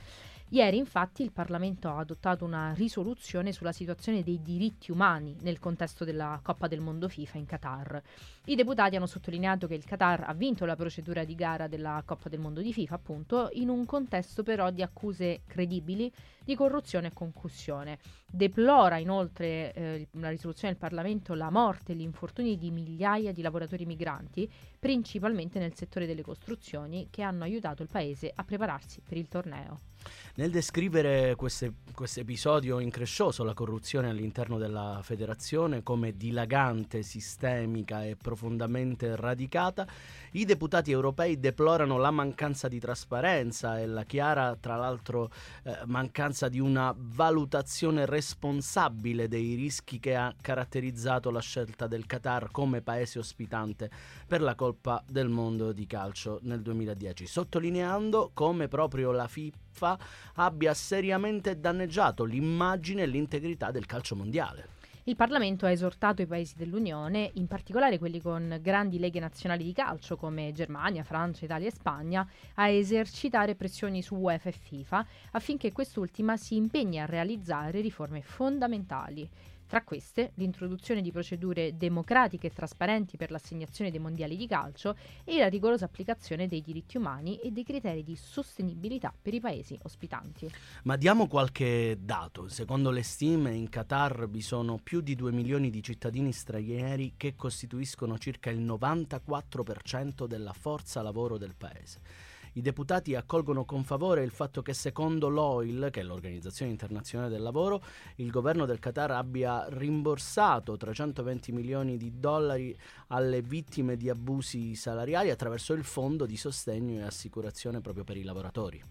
Ieri 0.52 0.76
infatti 0.76 1.22
il 1.22 1.32
Parlamento 1.32 1.88
ha 1.88 1.96
adottato 1.96 2.44
una 2.44 2.74
risoluzione 2.74 3.52
sulla 3.52 3.72
situazione 3.72 4.22
dei 4.22 4.42
diritti 4.42 4.90
umani 4.90 5.34
nel 5.40 5.58
contesto 5.58 6.04
della 6.04 6.38
Coppa 6.42 6.68
del 6.68 6.82
Mondo 6.82 7.08
FIFA 7.08 7.38
in 7.38 7.46
Qatar. 7.46 8.02
I 8.44 8.54
deputati 8.54 8.94
hanno 8.94 9.06
sottolineato 9.06 9.66
che 9.66 9.76
il 9.76 9.86
Qatar 9.86 10.24
ha 10.26 10.34
vinto 10.34 10.66
la 10.66 10.76
procedura 10.76 11.24
di 11.24 11.34
gara 11.34 11.68
della 11.68 12.02
Coppa 12.04 12.28
del 12.28 12.40
Mondo 12.40 12.60
di 12.60 12.70
FIFA, 12.70 12.94
appunto, 12.94 13.48
in 13.52 13.70
un 13.70 13.86
contesto 13.86 14.42
però 14.42 14.70
di 14.70 14.82
accuse 14.82 15.40
credibili 15.46 16.12
di 16.44 16.54
corruzione 16.54 17.06
e 17.06 17.12
concussione. 17.14 17.98
Deplora 18.30 18.98
inoltre 18.98 19.72
eh, 19.72 20.08
la 20.10 20.28
risoluzione 20.28 20.74
del 20.74 20.82
Parlamento 20.82 21.32
la 21.32 21.48
morte 21.48 21.92
e 21.92 21.94
gli 21.94 22.02
infortuni 22.02 22.58
di 22.58 22.70
migliaia 22.70 23.32
di 23.32 23.40
lavoratori 23.40 23.86
migranti, 23.86 24.46
principalmente 24.78 25.58
nel 25.58 25.74
settore 25.74 26.04
delle 26.04 26.20
costruzioni, 26.20 27.08
che 27.08 27.22
hanno 27.22 27.44
aiutato 27.44 27.82
il 27.82 27.88
paese 27.90 28.30
a 28.34 28.44
prepararsi 28.44 29.00
per 29.00 29.16
il 29.16 29.28
torneo. 29.28 29.91
Nel 30.34 30.50
descrivere 30.50 31.34
questo 31.34 31.70
episodio 32.16 32.78
increscioso, 32.80 33.44
la 33.44 33.52
corruzione 33.52 34.08
all'interno 34.08 34.56
della 34.56 35.00
federazione 35.02 35.82
come 35.82 36.16
dilagante, 36.16 37.02
sistemica 37.02 38.04
e 38.04 38.16
profondamente 38.16 39.14
radicata, 39.14 39.86
i 40.32 40.46
deputati 40.46 40.90
europei 40.90 41.38
deplorano 41.38 41.98
la 41.98 42.10
mancanza 42.10 42.68
di 42.68 42.80
trasparenza 42.80 43.78
e 43.78 43.86
la 43.86 44.04
chiara, 44.04 44.56
tra 44.56 44.76
l'altro, 44.76 45.30
eh, 45.64 45.76
mancanza 45.84 46.48
di 46.48 46.60
una 46.60 46.94
valutazione 46.96 48.06
responsabile 48.06 49.28
dei 49.28 49.54
rischi 49.54 50.00
che 50.00 50.16
ha 50.16 50.34
caratterizzato 50.40 51.30
la 51.30 51.40
scelta 51.40 51.86
del 51.86 52.06
Qatar 52.06 52.50
come 52.50 52.80
paese 52.80 53.18
ospitante 53.18 53.90
per 54.26 54.40
la 54.40 54.54
Coppa 54.54 55.04
del 55.06 55.28
Mondo 55.28 55.72
di 55.72 55.86
calcio 55.86 56.38
nel 56.44 56.62
2010, 56.62 57.26
sottolineando 57.26 58.30
come 58.32 58.68
proprio 58.68 59.12
la 59.12 59.28
FIFA 59.72 59.98
abbia 60.34 60.74
seriamente 60.74 61.58
danneggiato 61.58 62.24
l'immagine 62.24 63.02
e 63.02 63.06
l'integrità 63.06 63.70
del 63.70 63.86
calcio 63.86 64.14
mondiale. 64.14 64.80
Il 65.04 65.16
Parlamento 65.16 65.66
ha 65.66 65.70
esortato 65.72 66.22
i 66.22 66.26
paesi 66.26 66.54
dell'Unione, 66.56 67.32
in 67.34 67.48
particolare 67.48 67.98
quelli 67.98 68.20
con 68.20 68.56
grandi 68.62 69.00
leghe 69.00 69.18
nazionali 69.18 69.64
di 69.64 69.72
calcio 69.72 70.16
come 70.16 70.52
Germania, 70.52 71.02
Francia, 71.02 71.44
Italia 71.44 71.66
e 71.66 71.72
Spagna, 71.72 72.28
a 72.54 72.68
esercitare 72.68 73.56
pressioni 73.56 74.00
su 74.00 74.14
UEFA 74.14 74.50
e 74.50 74.52
FIFA 74.52 75.06
affinché 75.32 75.72
quest'ultima 75.72 76.36
si 76.36 76.54
impegni 76.54 77.00
a 77.00 77.06
realizzare 77.06 77.80
riforme 77.80 78.22
fondamentali 78.22 79.28
tra 79.72 79.84
queste, 79.84 80.32
l'introduzione 80.34 81.00
di 81.00 81.10
procedure 81.10 81.78
democratiche 81.78 82.48
e 82.48 82.52
trasparenti 82.52 83.16
per 83.16 83.30
l'assegnazione 83.30 83.90
dei 83.90 84.00
mondiali 84.00 84.36
di 84.36 84.46
calcio 84.46 84.94
e 85.24 85.38
la 85.38 85.48
rigorosa 85.48 85.86
applicazione 85.86 86.46
dei 86.46 86.60
diritti 86.60 86.98
umani 86.98 87.38
e 87.38 87.50
dei 87.50 87.64
criteri 87.64 88.02
di 88.02 88.14
sostenibilità 88.14 89.14
per 89.18 89.32
i 89.32 89.40
paesi 89.40 89.78
ospitanti. 89.84 90.50
Ma 90.82 90.96
diamo 90.96 91.26
qualche 91.26 91.96
dato. 91.98 92.48
Secondo 92.48 92.90
le 92.90 93.02
stime, 93.02 93.54
in 93.54 93.70
Qatar 93.70 94.28
vi 94.28 94.42
sono 94.42 94.76
più 94.76 95.00
di 95.00 95.14
2 95.14 95.32
milioni 95.32 95.70
di 95.70 95.82
cittadini 95.82 96.32
stranieri 96.32 97.14
che 97.16 97.34
costituiscono 97.34 98.18
circa 98.18 98.50
il 98.50 98.60
94% 98.60 100.26
della 100.26 100.52
forza 100.52 101.00
lavoro 101.00 101.38
del 101.38 101.54
paese. 101.56 102.31
I 102.54 102.60
deputati 102.60 103.14
accolgono 103.14 103.64
con 103.64 103.82
favore 103.82 104.22
il 104.22 104.30
fatto 104.30 104.60
che 104.60 104.74
secondo 104.74 105.30
l'OIL, 105.30 105.88
che 105.90 106.00
è 106.00 106.02
l'Organizzazione 106.02 106.70
Internazionale 106.70 107.30
del 107.30 107.40
Lavoro, 107.40 107.82
il 108.16 108.30
governo 108.30 108.66
del 108.66 108.78
Qatar 108.78 109.10
abbia 109.12 109.64
rimborsato 109.70 110.76
320 110.76 111.50
milioni 111.50 111.96
di 111.96 112.18
dollari 112.18 112.76
alle 113.08 113.40
vittime 113.40 113.96
di 113.96 114.10
abusi 114.10 114.74
salariali 114.74 115.30
attraverso 115.30 115.72
il 115.72 115.84
fondo 115.84 116.26
di 116.26 116.36
sostegno 116.36 117.00
e 117.00 117.04
assicurazione 117.04 117.80
proprio 117.80 118.04
per 118.04 118.18
i 118.18 118.22
lavoratori. 118.22 118.82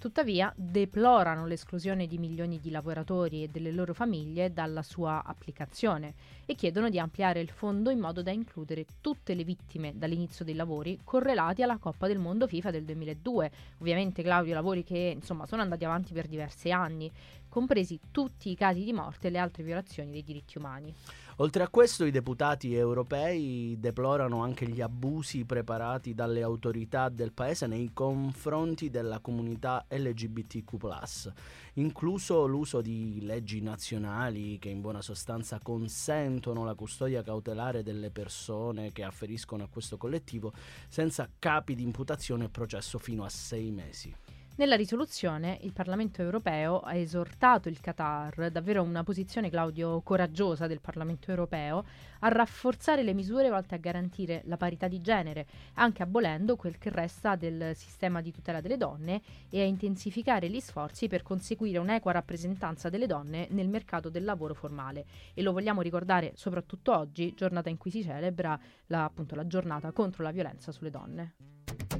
Tuttavia 0.00 0.50
deplorano 0.56 1.44
l'esclusione 1.44 2.06
di 2.06 2.16
milioni 2.16 2.58
di 2.58 2.70
lavoratori 2.70 3.42
e 3.42 3.48
delle 3.48 3.70
loro 3.70 3.92
famiglie 3.92 4.50
dalla 4.50 4.82
sua 4.82 5.22
applicazione 5.22 6.14
e 6.46 6.54
chiedono 6.54 6.88
di 6.88 6.98
ampliare 6.98 7.40
il 7.40 7.50
fondo 7.50 7.90
in 7.90 7.98
modo 7.98 8.22
da 8.22 8.30
includere 8.30 8.86
tutte 9.02 9.34
le 9.34 9.44
vittime 9.44 9.92
dall'inizio 9.94 10.42
dei 10.42 10.54
lavori 10.54 10.98
correlati 11.04 11.62
alla 11.62 11.76
Coppa 11.76 12.06
del 12.06 12.18
Mondo 12.18 12.46
FIFA 12.46 12.70
del 12.70 12.84
2002. 12.84 13.50
Ovviamente 13.80 14.22
Claudio 14.22 14.54
lavori 14.54 14.84
che 14.84 15.12
insomma 15.14 15.44
sono 15.44 15.60
andati 15.60 15.84
avanti 15.84 16.14
per 16.14 16.28
diversi 16.28 16.72
anni, 16.72 17.12
compresi 17.50 18.00
tutti 18.10 18.50
i 18.50 18.56
casi 18.56 18.82
di 18.82 18.94
morte 18.94 19.26
e 19.26 19.30
le 19.30 19.38
altre 19.38 19.62
violazioni 19.62 20.10
dei 20.10 20.24
diritti 20.24 20.56
umani. 20.56 20.94
Oltre 21.40 21.62
a 21.62 21.68
questo 21.68 22.04
i 22.04 22.10
deputati 22.10 22.74
europei 22.74 23.74
deplorano 23.78 24.42
anche 24.42 24.68
gli 24.68 24.82
abusi 24.82 25.46
preparati 25.46 26.12
dalle 26.12 26.42
autorità 26.42 27.08
del 27.08 27.32
paese 27.32 27.66
nei 27.66 27.92
confronti 27.94 28.90
della 28.90 29.20
comunità 29.20 29.86
LGBTQ, 29.88 31.32
incluso 31.74 32.44
l'uso 32.44 32.82
di 32.82 33.20
leggi 33.22 33.62
nazionali 33.62 34.58
che 34.58 34.68
in 34.68 34.82
buona 34.82 35.00
sostanza 35.00 35.58
consentono 35.62 36.62
la 36.62 36.74
custodia 36.74 37.22
cautelare 37.22 37.82
delle 37.82 38.10
persone 38.10 38.92
che 38.92 39.02
afferiscono 39.02 39.64
a 39.64 39.68
questo 39.68 39.96
collettivo 39.96 40.52
senza 40.88 41.26
capi 41.38 41.74
di 41.74 41.82
imputazione 41.82 42.44
e 42.44 42.48
processo 42.50 42.98
fino 42.98 43.24
a 43.24 43.30
sei 43.30 43.70
mesi. 43.70 44.14
Nella 44.60 44.76
risoluzione 44.76 45.56
il 45.62 45.72
Parlamento 45.72 46.20
europeo 46.20 46.80
ha 46.80 46.94
esortato 46.94 47.70
il 47.70 47.80
Qatar, 47.80 48.50
davvero 48.50 48.82
una 48.82 49.02
posizione, 49.02 49.48
Claudio, 49.48 50.02
coraggiosa 50.02 50.66
del 50.66 50.82
Parlamento 50.82 51.30
europeo, 51.30 51.82
a 52.18 52.28
rafforzare 52.28 53.02
le 53.02 53.14
misure 53.14 53.48
volte 53.48 53.76
a 53.76 53.78
garantire 53.78 54.42
la 54.44 54.58
parità 54.58 54.86
di 54.86 55.00
genere, 55.00 55.46
anche 55.76 56.02
abolendo 56.02 56.56
quel 56.56 56.76
che 56.76 56.90
resta 56.90 57.36
del 57.36 57.74
sistema 57.74 58.20
di 58.20 58.32
tutela 58.32 58.60
delle 58.60 58.76
donne 58.76 59.22
e 59.48 59.62
a 59.62 59.64
intensificare 59.64 60.50
gli 60.50 60.60
sforzi 60.60 61.08
per 61.08 61.22
conseguire 61.22 61.78
un'equa 61.78 62.12
rappresentanza 62.12 62.90
delle 62.90 63.06
donne 63.06 63.46
nel 63.52 63.70
mercato 63.70 64.10
del 64.10 64.24
lavoro 64.24 64.52
formale. 64.52 65.06
E 65.32 65.40
lo 65.40 65.52
vogliamo 65.52 65.80
ricordare 65.80 66.32
soprattutto 66.34 66.94
oggi, 66.94 67.32
giornata 67.34 67.70
in 67.70 67.78
cui 67.78 67.90
si 67.90 68.02
celebra 68.02 68.60
la, 68.88 69.04
appunto, 69.04 69.34
la 69.34 69.46
giornata 69.46 69.90
contro 69.92 70.22
la 70.22 70.32
violenza 70.32 70.70
sulle 70.70 70.90
donne. 70.90 71.99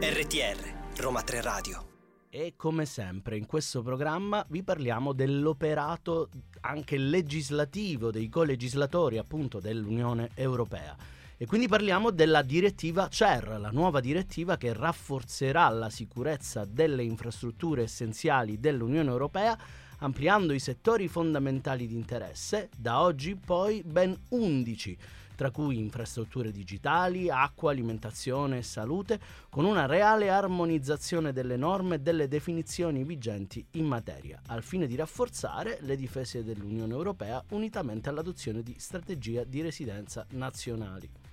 RTR 0.00 0.96
Roma 0.96 1.22
3 1.22 1.40
Radio 1.40 1.86
e 2.28 2.54
come 2.56 2.84
sempre 2.84 3.36
in 3.36 3.46
questo 3.46 3.80
programma 3.80 4.44
vi 4.48 4.64
parliamo 4.64 5.12
dell'operato 5.12 6.30
anche 6.62 6.98
legislativo 6.98 8.10
dei 8.10 8.28
colegislatori 8.28 9.18
appunto 9.18 9.60
dell'Unione 9.60 10.30
Europea. 10.34 10.96
E 11.36 11.46
quindi 11.46 11.68
parliamo 11.68 12.10
della 12.10 12.42
direttiva 12.42 13.06
CER, 13.08 13.60
la 13.60 13.70
nuova 13.70 14.00
direttiva 14.00 14.56
che 14.56 14.72
rafforzerà 14.72 15.68
la 15.68 15.90
sicurezza 15.90 16.64
delle 16.64 17.04
infrastrutture 17.04 17.84
essenziali 17.84 18.58
dell'Unione 18.58 19.10
Europea 19.10 19.56
ampliando 19.98 20.52
i 20.52 20.58
settori 20.58 21.06
fondamentali 21.08 21.86
di 21.86 21.94
interesse, 21.94 22.68
da 22.76 23.00
oggi 23.00 23.36
poi 23.36 23.82
ben 23.84 24.14
11 24.30 24.98
tra 25.36 25.52
cui 25.52 25.78
infrastrutture 25.78 26.50
digitali, 26.50 27.30
acqua, 27.30 27.70
alimentazione 27.70 28.58
e 28.58 28.62
salute, 28.62 29.20
con 29.48 29.64
una 29.64 29.86
reale 29.86 30.30
armonizzazione 30.30 31.32
delle 31.32 31.56
norme 31.56 31.94
e 31.94 32.00
delle 32.00 32.26
definizioni 32.26 33.04
vigenti 33.04 33.64
in 33.72 33.86
materia, 33.86 34.40
al 34.46 34.64
fine 34.64 34.88
di 34.88 34.96
rafforzare 34.96 35.78
le 35.82 35.94
difese 35.94 36.42
dell'Unione 36.42 36.92
Europea 36.92 37.40
unitamente 37.50 38.08
all'adozione 38.08 38.62
di 38.62 38.74
strategie 38.78 39.48
di 39.48 39.60
residenza 39.60 40.26
nazionali. 40.30 41.25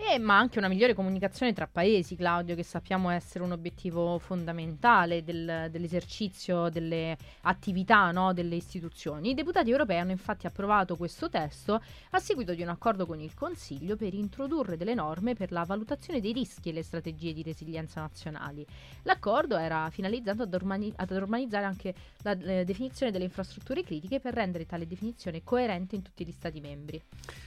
E, 0.00 0.16
ma 0.20 0.38
anche 0.38 0.58
una 0.60 0.68
migliore 0.68 0.94
comunicazione 0.94 1.52
tra 1.52 1.66
paesi, 1.66 2.14
Claudio, 2.14 2.54
che 2.54 2.62
sappiamo 2.62 3.10
essere 3.10 3.42
un 3.42 3.50
obiettivo 3.50 4.20
fondamentale 4.20 5.24
del, 5.24 5.66
dell'esercizio 5.72 6.68
delle 6.68 7.16
attività 7.42 8.12
no, 8.12 8.32
delle 8.32 8.54
istituzioni. 8.54 9.30
I 9.30 9.34
deputati 9.34 9.72
europei 9.72 9.98
hanno 9.98 10.12
infatti 10.12 10.46
approvato 10.46 10.94
questo 10.94 11.28
testo 11.28 11.82
a 12.10 12.18
seguito 12.20 12.54
di 12.54 12.62
un 12.62 12.68
accordo 12.68 13.06
con 13.06 13.18
il 13.18 13.34
Consiglio 13.34 13.96
per 13.96 14.14
introdurre 14.14 14.76
delle 14.76 14.94
norme 14.94 15.34
per 15.34 15.50
la 15.50 15.64
valutazione 15.64 16.20
dei 16.20 16.32
rischi 16.32 16.68
e 16.68 16.74
le 16.74 16.84
strategie 16.84 17.32
di 17.32 17.42
resilienza 17.42 18.00
nazionali. 18.00 18.64
L'accordo 19.02 19.56
era 19.56 19.90
finalizzato 19.90 20.42
ad, 20.42 20.54
ormani- 20.54 20.92
ad 20.94 21.10
organizzare 21.10 21.64
anche 21.64 21.94
la 22.22 22.38
eh, 22.38 22.64
definizione 22.64 23.10
delle 23.10 23.24
infrastrutture 23.24 23.82
critiche 23.82 24.20
per 24.20 24.34
rendere 24.34 24.64
tale 24.64 24.86
definizione 24.86 25.42
coerente 25.42 25.96
in 25.96 26.02
tutti 26.02 26.24
gli 26.24 26.30
Stati 26.30 26.60
membri. 26.60 27.02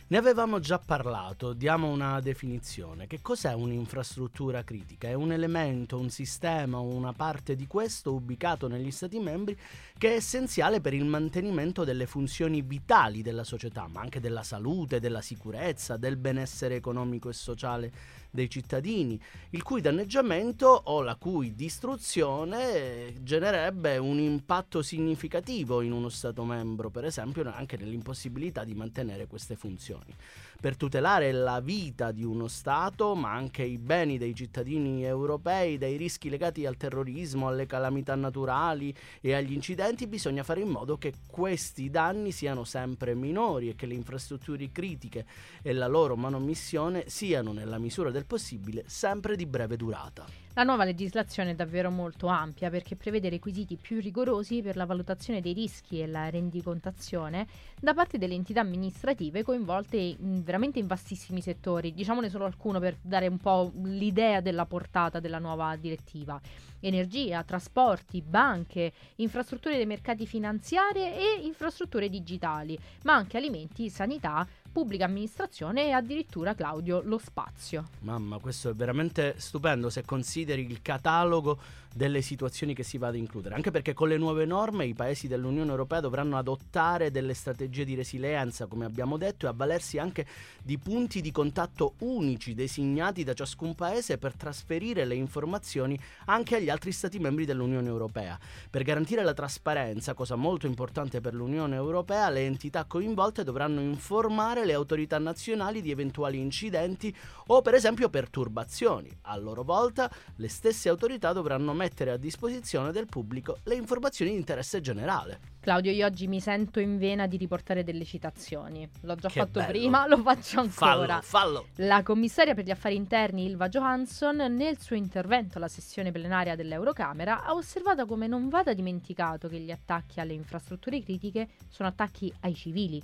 Ne 0.07 0.17
avevamo 0.17 0.59
già 0.59 0.79
parlato, 0.79 1.53
diamo 1.53 1.89
una 1.89 2.19
definizione 2.19 2.39
definizione. 2.41 3.05
Che 3.05 3.21
cos'è 3.21 3.53
un'infrastruttura 3.53 4.63
critica? 4.63 5.07
È 5.07 5.13
un 5.13 5.31
elemento, 5.31 5.99
un 5.99 6.09
sistema 6.09 6.79
una 6.79 7.13
parte 7.13 7.55
di 7.55 7.67
questo 7.67 8.13
ubicato 8.13 8.67
negli 8.67 8.89
Stati 8.89 9.19
membri 9.19 9.55
che 9.97 10.13
è 10.13 10.15
essenziale 10.15 10.81
per 10.81 10.95
il 10.95 11.05
mantenimento 11.05 11.83
delle 11.83 12.07
funzioni 12.07 12.63
vitali 12.63 13.21
della 13.21 13.43
società, 13.43 13.87
ma 13.87 14.01
anche 14.01 14.19
della 14.19 14.41
salute, 14.41 14.99
della 14.99 15.21
sicurezza, 15.21 15.97
del 15.97 16.17
benessere 16.17 16.75
economico 16.75 17.29
e 17.29 17.33
sociale 17.33 17.91
dei 18.31 18.49
cittadini, 18.49 19.21
il 19.51 19.61
cui 19.61 19.81
danneggiamento 19.81 20.67
o 20.67 21.01
la 21.01 21.15
cui 21.15 21.53
distruzione 21.53 23.21
genererebbe 23.21 23.97
un 23.97 24.19
impatto 24.19 24.81
significativo 24.81 25.81
in 25.81 25.91
uno 25.91 26.09
Stato 26.09 26.43
membro, 26.45 26.89
per 26.89 27.05
esempio 27.05 27.47
anche 27.51 27.77
nell'impossibilità 27.77 28.63
di 28.63 28.73
mantenere 28.73 29.27
queste 29.27 29.55
funzioni. 29.55 30.15
Per 30.61 30.77
tutelare 30.77 31.31
la 31.31 31.59
vita 31.59 32.11
di 32.11 32.23
uno 32.23 32.47
Stato, 32.47 33.15
ma 33.15 33.31
anche 33.31 33.63
i 33.63 33.79
beni 33.79 34.19
dei 34.19 34.35
cittadini 34.35 35.03
europei 35.03 35.79
dai 35.79 35.97
rischi 35.97 36.29
legati 36.29 36.67
al 36.67 36.77
terrorismo, 36.77 37.47
alle 37.47 37.65
calamità 37.65 38.13
naturali 38.13 38.95
e 39.21 39.33
agli 39.33 39.53
incidenti, 39.53 40.05
bisogna 40.05 40.43
fare 40.43 40.61
in 40.61 40.69
modo 40.69 40.99
che 40.99 41.13
questi 41.25 41.89
danni 41.89 42.31
siano 42.31 42.63
sempre 42.63 43.15
minori 43.15 43.69
e 43.69 43.75
che 43.75 43.87
le 43.87 43.95
infrastrutture 43.95 44.71
critiche 44.71 45.25
e 45.63 45.73
la 45.73 45.87
loro 45.87 46.15
manomissione 46.15 47.05
siano 47.07 47.53
nella 47.53 47.79
misura 47.79 48.11
del 48.11 48.27
possibile 48.27 48.83
sempre 48.85 49.35
di 49.35 49.47
breve 49.47 49.77
durata. 49.77 50.27
La 50.53 50.63
nuova 50.63 50.83
legislazione 50.83 51.51
è 51.51 51.55
davvero 51.55 51.89
molto 51.89 52.27
ampia 52.27 52.69
perché 52.69 52.97
prevede 52.97 53.29
requisiti 53.29 53.77
più 53.77 54.01
rigorosi 54.01 54.61
per 54.61 54.75
la 54.75 54.85
valutazione 54.85 55.39
dei 55.39 55.53
rischi 55.53 56.01
e 56.01 56.07
la 56.07 56.29
rendicontazione 56.29 57.47
da 57.79 57.93
parte 57.93 58.17
delle 58.17 58.33
entità 58.33 58.59
amministrative 58.59 59.43
coinvolte 59.43 59.95
in, 59.95 60.43
veramente 60.43 60.77
in 60.77 60.87
vastissimi 60.87 61.39
settori. 61.39 61.93
Diciamone 61.93 62.27
solo 62.29 62.43
alcuno 62.43 62.79
per 62.79 62.97
dare 63.01 63.27
un 63.27 63.37
po' 63.37 63.71
l'idea 63.83 64.41
della 64.41 64.65
portata 64.65 65.21
della 65.21 65.39
nuova 65.39 65.73
direttiva. 65.77 66.37
Energia, 66.81 67.43
trasporti, 67.43 68.21
banche, 68.21 68.91
infrastrutture 69.17 69.77
dei 69.77 69.85
mercati 69.85 70.27
finanziari 70.27 70.99
e 70.99 71.39
infrastrutture 71.43 72.09
digitali, 72.09 72.77
ma 73.03 73.13
anche 73.13 73.37
alimenti, 73.37 73.89
sanità, 73.89 74.45
pubblica 74.71 75.05
amministrazione 75.05 75.87
e 75.87 75.91
addirittura 75.91 76.55
Claudio 76.55 77.01
lo 77.03 77.17
spazio. 77.17 77.89
Mamma, 77.99 78.39
questo 78.39 78.69
è 78.69 78.73
veramente 78.73 79.35
stupendo 79.37 79.89
se 79.89 80.03
consideri 80.03 80.65
il 80.65 80.81
catalogo 80.81 81.59
delle 81.93 82.21
situazioni 82.21 82.73
che 82.73 82.83
si 82.83 82.97
va 82.97 83.07
ad 83.07 83.15
includere, 83.15 83.55
anche 83.55 83.71
perché 83.71 83.93
con 83.93 84.07
le 84.07 84.17
nuove 84.17 84.45
norme 84.45 84.85
i 84.85 84.93
paesi 84.93 85.27
dell'Unione 85.27 85.69
Europea 85.69 85.99
dovranno 85.99 86.37
adottare 86.37 87.11
delle 87.11 87.33
strategie 87.33 87.83
di 87.83 87.95
resilienza, 87.95 88.65
come 88.65 88.85
abbiamo 88.85 89.17
detto, 89.17 89.45
e 89.45 89.49
avvalersi 89.49 89.97
anche 89.97 90.25
di 90.63 90.77
punti 90.77 91.19
di 91.19 91.31
contatto 91.31 91.95
unici 91.99 92.53
designati 92.53 93.23
da 93.23 93.33
ciascun 93.33 93.75
paese 93.75 94.17
per 94.17 94.35
trasferire 94.35 95.03
le 95.03 95.15
informazioni 95.15 95.99
anche 96.25 96.55
agli 96.55 96.69
altri 96.69 96.93
stati 96.93 97.19
membri 97.19 97.45
dell'Unione 97.45 97.87
Europea. 97.87 98.39
Per 98.69 98.83
garantire 98.83 99.23
la 99.23 99.33
trasparenza, 99.33 100.13
cosa 100.13 100.35
molto 100.35 100.67
importante 100.67 101.19
per 101.19 101.33
l'Unione 101.33 101.75
Europea, 101.75 102.29
le 102.29 102.45
entità 102.45 102.85
coinvolte 102.85 103.43
dovranno 103.43 103.81
informare 103.81 104.60
le 104.65 104.73
autorità 104.73 105.17
nazionali 105.19 105.81
di 105.81 105.91
eventuali 105.91 106.39
incidenti 106.39 107.15
o 107.47 107.61
per 107.61 107.73
esempio 107.73 108.09
perturbazioni. 108.09 109.09
A 109.23 109.37
loro 109.37 109.63
volta 109.63 110.09
le 110.37 110.47
stesse 110.47 110.89
autorità 110.89 111.33
dovranno 111.33 111.73
mettere 111.73 112.11
a 112.11 112.17
disposizione 112.17 112.91
del 112.91 113.05
pubblico 113.07 113.57
le 113.63 113.75
informazioni 113.75 114.31
di 114.31 114.37
interesse 114.37 114.81
generale. 114.81 115.39
Claudio, 115.61 115.91
io 115.91 116.07
oggi 116.07 116.25
mi 116.27 116.39
sento 116.39 116.79
in 116.79 116.97
vena 116.97 117.27
di 117.27 117.37
riportare 117.37 117.83
delle 117.83 118.03
citazioni. 118.03 118.89
L'ho 119.01 119.15
già 119.15 119.27
Che 119.29 119.39
fatto 119.41 119.59
bello. 119.59 119.71
prima, 119.71 120.07
lo 120.07 120.17
faccio 120.17 120.59
ancora. 120.59 121.21
Fallo, 121.21 121.21
fallo. 121.21 121.65
La 121.75 122.01
commissaria 122.01 122.55
per 122.55 122.65
gli 122.65 122.71
affari 122.71 122.95
interni 122.95 123.45
Ilva 123.45 123.69
Johansson, 123.69 124.37
nel 124.37 124.79
suo 124.79 124.95
intervento 124.95 125.57
alla 125.59 125.67
sessione 125.67 126.11
plenaria 126.11 126.55
dell'Eurocamera, 126.55 127.43
ha 127.43 127.53
osservato 127.53 128.07
come 128.07 128.25
non 128.25 128.49
vada 128.49 128.73
dimenticato 128.73 129.47
che 129.47 129.59
gli 129.59 129.69
attacchi 129.69 130.19
alle 130.19 130.33
infrastrutture 130.33 130.99
critiche 131.03 131.49
sono 131.69 131.89
attacchi 131.89 132.33
ai 132.39 132.55
civili 132.55 132.99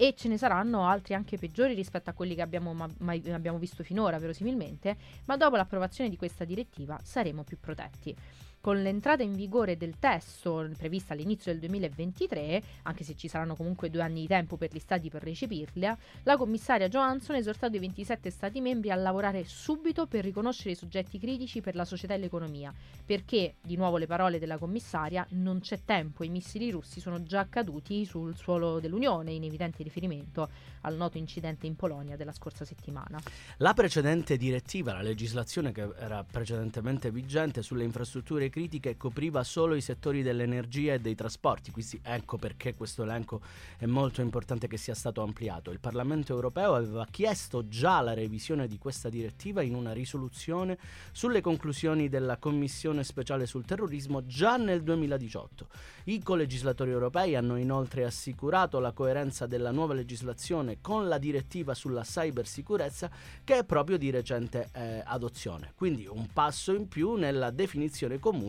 e 0.00 0.14
ce 0.16 0.28
ne 0.28 0.38
saranno 0.38 0.86
altri 0.86 1.12
anche 1.12 1.36
peggiori 1.36 1.74
rispetto 1.74 2.08
a 2.08 2.14
quelli 2.14 2.34
che 2.34 2.40
abbiamo, 2.40 2.72
ma- 2.72 2.88
mai- 3.00 3.22
abbiamo 3.30 3.58
visto 3.58 3.82
finora, 3.82 4.18
verosimilmente, 4.18 4.96
ma 5.26 5.36
dopo 5.36 5.56
l'approvazione 5.56 6.08
di 6.08 6.16
questa 6.16 6.46
direttiva 6.46 6.98
saremo 7.02 7.44
più 7.44 7.58
protetti. 7.60 8.16
Con 8.62 8.82
l'entrata 8.82 9.22
in 9.22 9.34
vigore 9.34 9.78
del 9.78 9.98
testo 9.98 10.68
prevista 10.76 11.14
all'inizio 11.14 11.50
del 11.50 11.60
2023, 11.62 12.62
anche 12.82 13.04
se 13.04 13.16
ci 13.16 13.26
saranno 13.26 13.56
comunque 13.56 13.88
due 13.88 14.02
anni 14.02 14.20
di 14.20 14.26
tempo 14.26 14.58
per 14.58 14.70
gli 14.70 14.78
stati 14.78 15.08
per 15.08 15.22
recepirla, 15.22 15.96
la 16.24 16.36
commissaria 16.36 16.90
Johansson 16.90 17.36
ha 17.36 17.38
esortato 17.38 17.76
i 17.76 17.78
27 17.78 18.28
stati 18.28 18.60
membri 18.60 18.90
a 18.90 18.96
lavorare 18.96 19.44
subito 19.44 20.06
per 20.06 20.24
riconoscere 20.24 20.72
i 20.72 20.74
soggetti 20.74 21.18
critici 21.18 21.62
per 21.62 21.74
la 21.74 21.86
società 21.86 22.12
e 22.12 22.18
l'economia, 22.18 22.70
perché, 23.06 23.54
di 23.62 23.76
nuovo 23.76 23.96
le 23.96 24.06
parole 24.06 24.38
della 24.38 24.58
commissaria, 24.58 25.26
non 25.30 25.60
c'è 25.60 25.80
tempo, 25.82 26.22
i 26.22 26.28
missili 26.28 26.70
russi 26.70 27.00
sono 27.00 27.22
già 27.22 27.48
caduti 27.48 28.04
sul 28.04 28.36
suolo 28.36 28.78
dell'Unione, 28.78 29.32
in 29.32 29.44
evidente 29.44 29.82
riferimento 29.82 30.50
al 30.82 30.96
noto 30.96 31.16
incidente 31.16 31.66
in 31.66 31.76
Polonia 31.76 32.14
della 32.14 32.32
scorsa 32.32 32.66
settimana. 32.66 33.18
La 33.56 33.72
precedente 33.72 34.36
direttiva, 34.36 34.92
la 34.92 35.00
legislazione 35.00 35.72
che 35.72 35.88
era 35.98 36.22
precedentemente 36.24 37.10
vigente 37.10 37.62
sulle 37.62 37.84
infrastrutture 37.84 38.48
critiche 38.50 38.96
copriva 38.96 39.42
solo 39.42 39.74
i 39.74 39.80
settori 39.80 40.22
dell'energia 40.22 40.94
e 40.94 41.00
dei 41.00 41.14
trasporti, 41.14 41.70
quindi 41.70 42.00
ecco 42.02 42.36
perché 42.36 42.74
questo 42.74 43.02
elenco 43.04 43.40
è 43.78 43.86
molto 43.86 44.20
importante 44.20 44.68
che 44.68 44.76
sia 44.76 44.94
stato 44.94 45.22
ampliato. 45.22 45.70
Il 45.70 45.80
Parlamento 45.80 46.34
europeo 46.34 46.74
aveva 46.74 47.06
chiesto 47.10 47.68
già 47.68 48.00
la 48.00 48.12
revisione 48.12 48.66
di 48.66 48.78
questa 48.78 49.08
direttiva 49.08 49.62
in 49.62 49.74
una 49.74 49.92
risoluzione 49.92 50.78
sulle 51.12 51.40
conclusioni 51.40 52.08
della 52.08 52.36
Commissione 52.36 53.04
speciale 53.04 53.46
sul 53.46 53.64
terrorismo 53.64 54.26
già 54.26 54.56
nel 54.56 54.82
2018. 54.82 55.68
I 56.04 56.22
colegislatori 56.22 56.90
europei 56.90 57.36
hanno 57.36 57.56
inoltre 57.56 58.04
assicurato 58.04 58.80
la 58.80 58.92
coerenza 58.92 59.46
della 59.46 59.70
nuova 59.70 59.94
legislazione 59.94 60.78
con 60.80 61.08
la 61.08 61.18
direttiva 61.18 61.74
sulla 61.74 62.02
cybersicurezza 62.02 63.10
che 63.44 63.58
è 63.58 63.64
proprio 63.64 63.96
di 63.96 64.10
recente 64.10 64.70
eh, 64.72 65.02
adozione. 65.04 65.72
Quindi 65.74 66.06
un 66.06 66.28
passo 66.32 66.74
in 66.74 66.88
più 66.88 67.14
nella 67.14 67.50
definizione 67.50 68.18
comune 68.18 68.39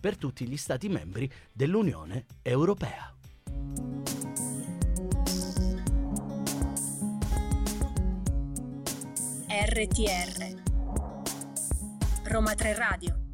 per 0.00 0.16
tutti 0.16 0.46
gli 0.46 0.56
Stati 0.56 0.88
membri 0.88 1.30
dell'Unione 1.52 2.24
Europea. 2.42 3.12
RTR 9.48 10.62
Roma 12.24 12.54
3 12.54 12.74
Radio 12.74 13.27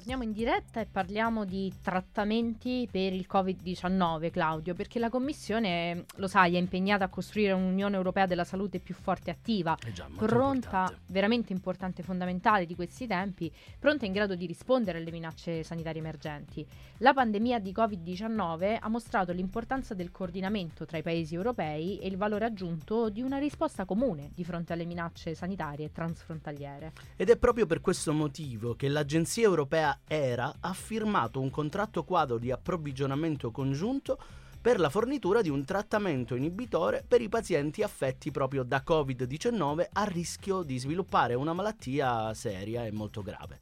torniamo 0.00 0.22
in 0.22 0.32
diretta 0.32 0.80
e 0.80 0.86
parliamo 0.86 1.44
di 1.44 1.70
trattamenti 1.82 2.88
per 2.90 3.12
il 3.12 3.26
Covid-19, 3.30 4.30
Claudio, 4.30 4.72
perché 4.72 4.98
la 4.98 5.10
Commissione, 5.10 6.06
lo 6.16 6.26
sai, 6.26 6.54
è 6.54 6.58
impegnata 6.58 7.04
a 7.04 7.08
costruire 7.08 7.52
un'Unione 7.52 7.96
Europea 7.96 8.24
della 8.24 8.44
salute 8.44 8.78
più 8.78 8.94
forte 8.94 9.28
e 9.28 9.34
attiva, 9.34 9.76
È 9.76 9.92
già 9.92 10.08
pronta, 10.16 10.54
importante. 10.54 10.96
veramente 11.08 11.52
importante 11.52 12.00
e 12.00 12.04
fondamentale 12.04 12.64
di 12.64 12.74
questi 12.74 13.06
tempi, 13.06 13.52
pronta 13.78 14.06
in 14.06 14.12
grado 14.12 14.34
di 14.36 14.46
rispondere 14.46 14.96
alle 14.96 15.10
minacce 15.10 15.62
sanitarie 15.64 16.00
emergenti. 16.00 16.66
La 16.98 17.12
pandemia 17.12 17.58
di 17.58 17.70
Covid-19 17.70 18.78
ha 18.80 18.88
mostrato 18.88 19.32
l'importanza 19.32 19.92
del 19.92 20.10
coordinamento 20.10 20.86
tra 20.86 20.96
i 20.96 21.02
paesi 21.02 21.34
europei 21.34 21.98
e 21.98 22.06
il 22.06 22.16
valore 22.16 22.46
aggiunto 22.46 23.10
di 23.10 23.20
una 23.20 23.36
risposta 23.36 23.84
comune 23.84 24.30
di 24.34 24.44
fronte 24.44 24.72
alle 24.72 24.86
minacce 24.86 25.34
sanitarie 25.34 25.92
transfrontaliere. 25.92 26.92
Ed 27.16 27.28
è 27.28 27.36
proprio 27.36 27.66
per 27.66 27.82
questo 27.82 28.14
motivo 28.14 28.74
che 28.74 28.88
l'Agenzia 28.88 29.44
Europea 29.44 29.89
ERA 30.06 30.56
ha 30.60 30.72
firmato 30.72 31.40
un 31.40 31.50
contratto 31.50 32.04
quadro 32.04 32.38
di 32.38 32.50
approvvigionamento 32.50 33.50
congiunto 33.50 34.18
per 34.60 34.78
la 34.78 34.90
fornitura 34.90 35.40
di 35.40 35.48
un 35.48 35.64
trattamento 35.64 36.34
inibitore 36.34 37.02
per 37.06 37.22
i 37.22 37.28
pazienti 37.28 37.82
affetti 37.82 38.30
proprio 38.30 38.62
da 38.62 38.82
Covid-19 38.86 39.86
a 39.92 40.04
rischio 40.04 40.62
di 40.62 40.78
sviluppare 40.78 41.34
una 41.34 41.54
malattia 41.54 42.34
seria 42.34 42.84
e 42.84 42.92
molto 42.92 43.22
grave. 43.22 43.58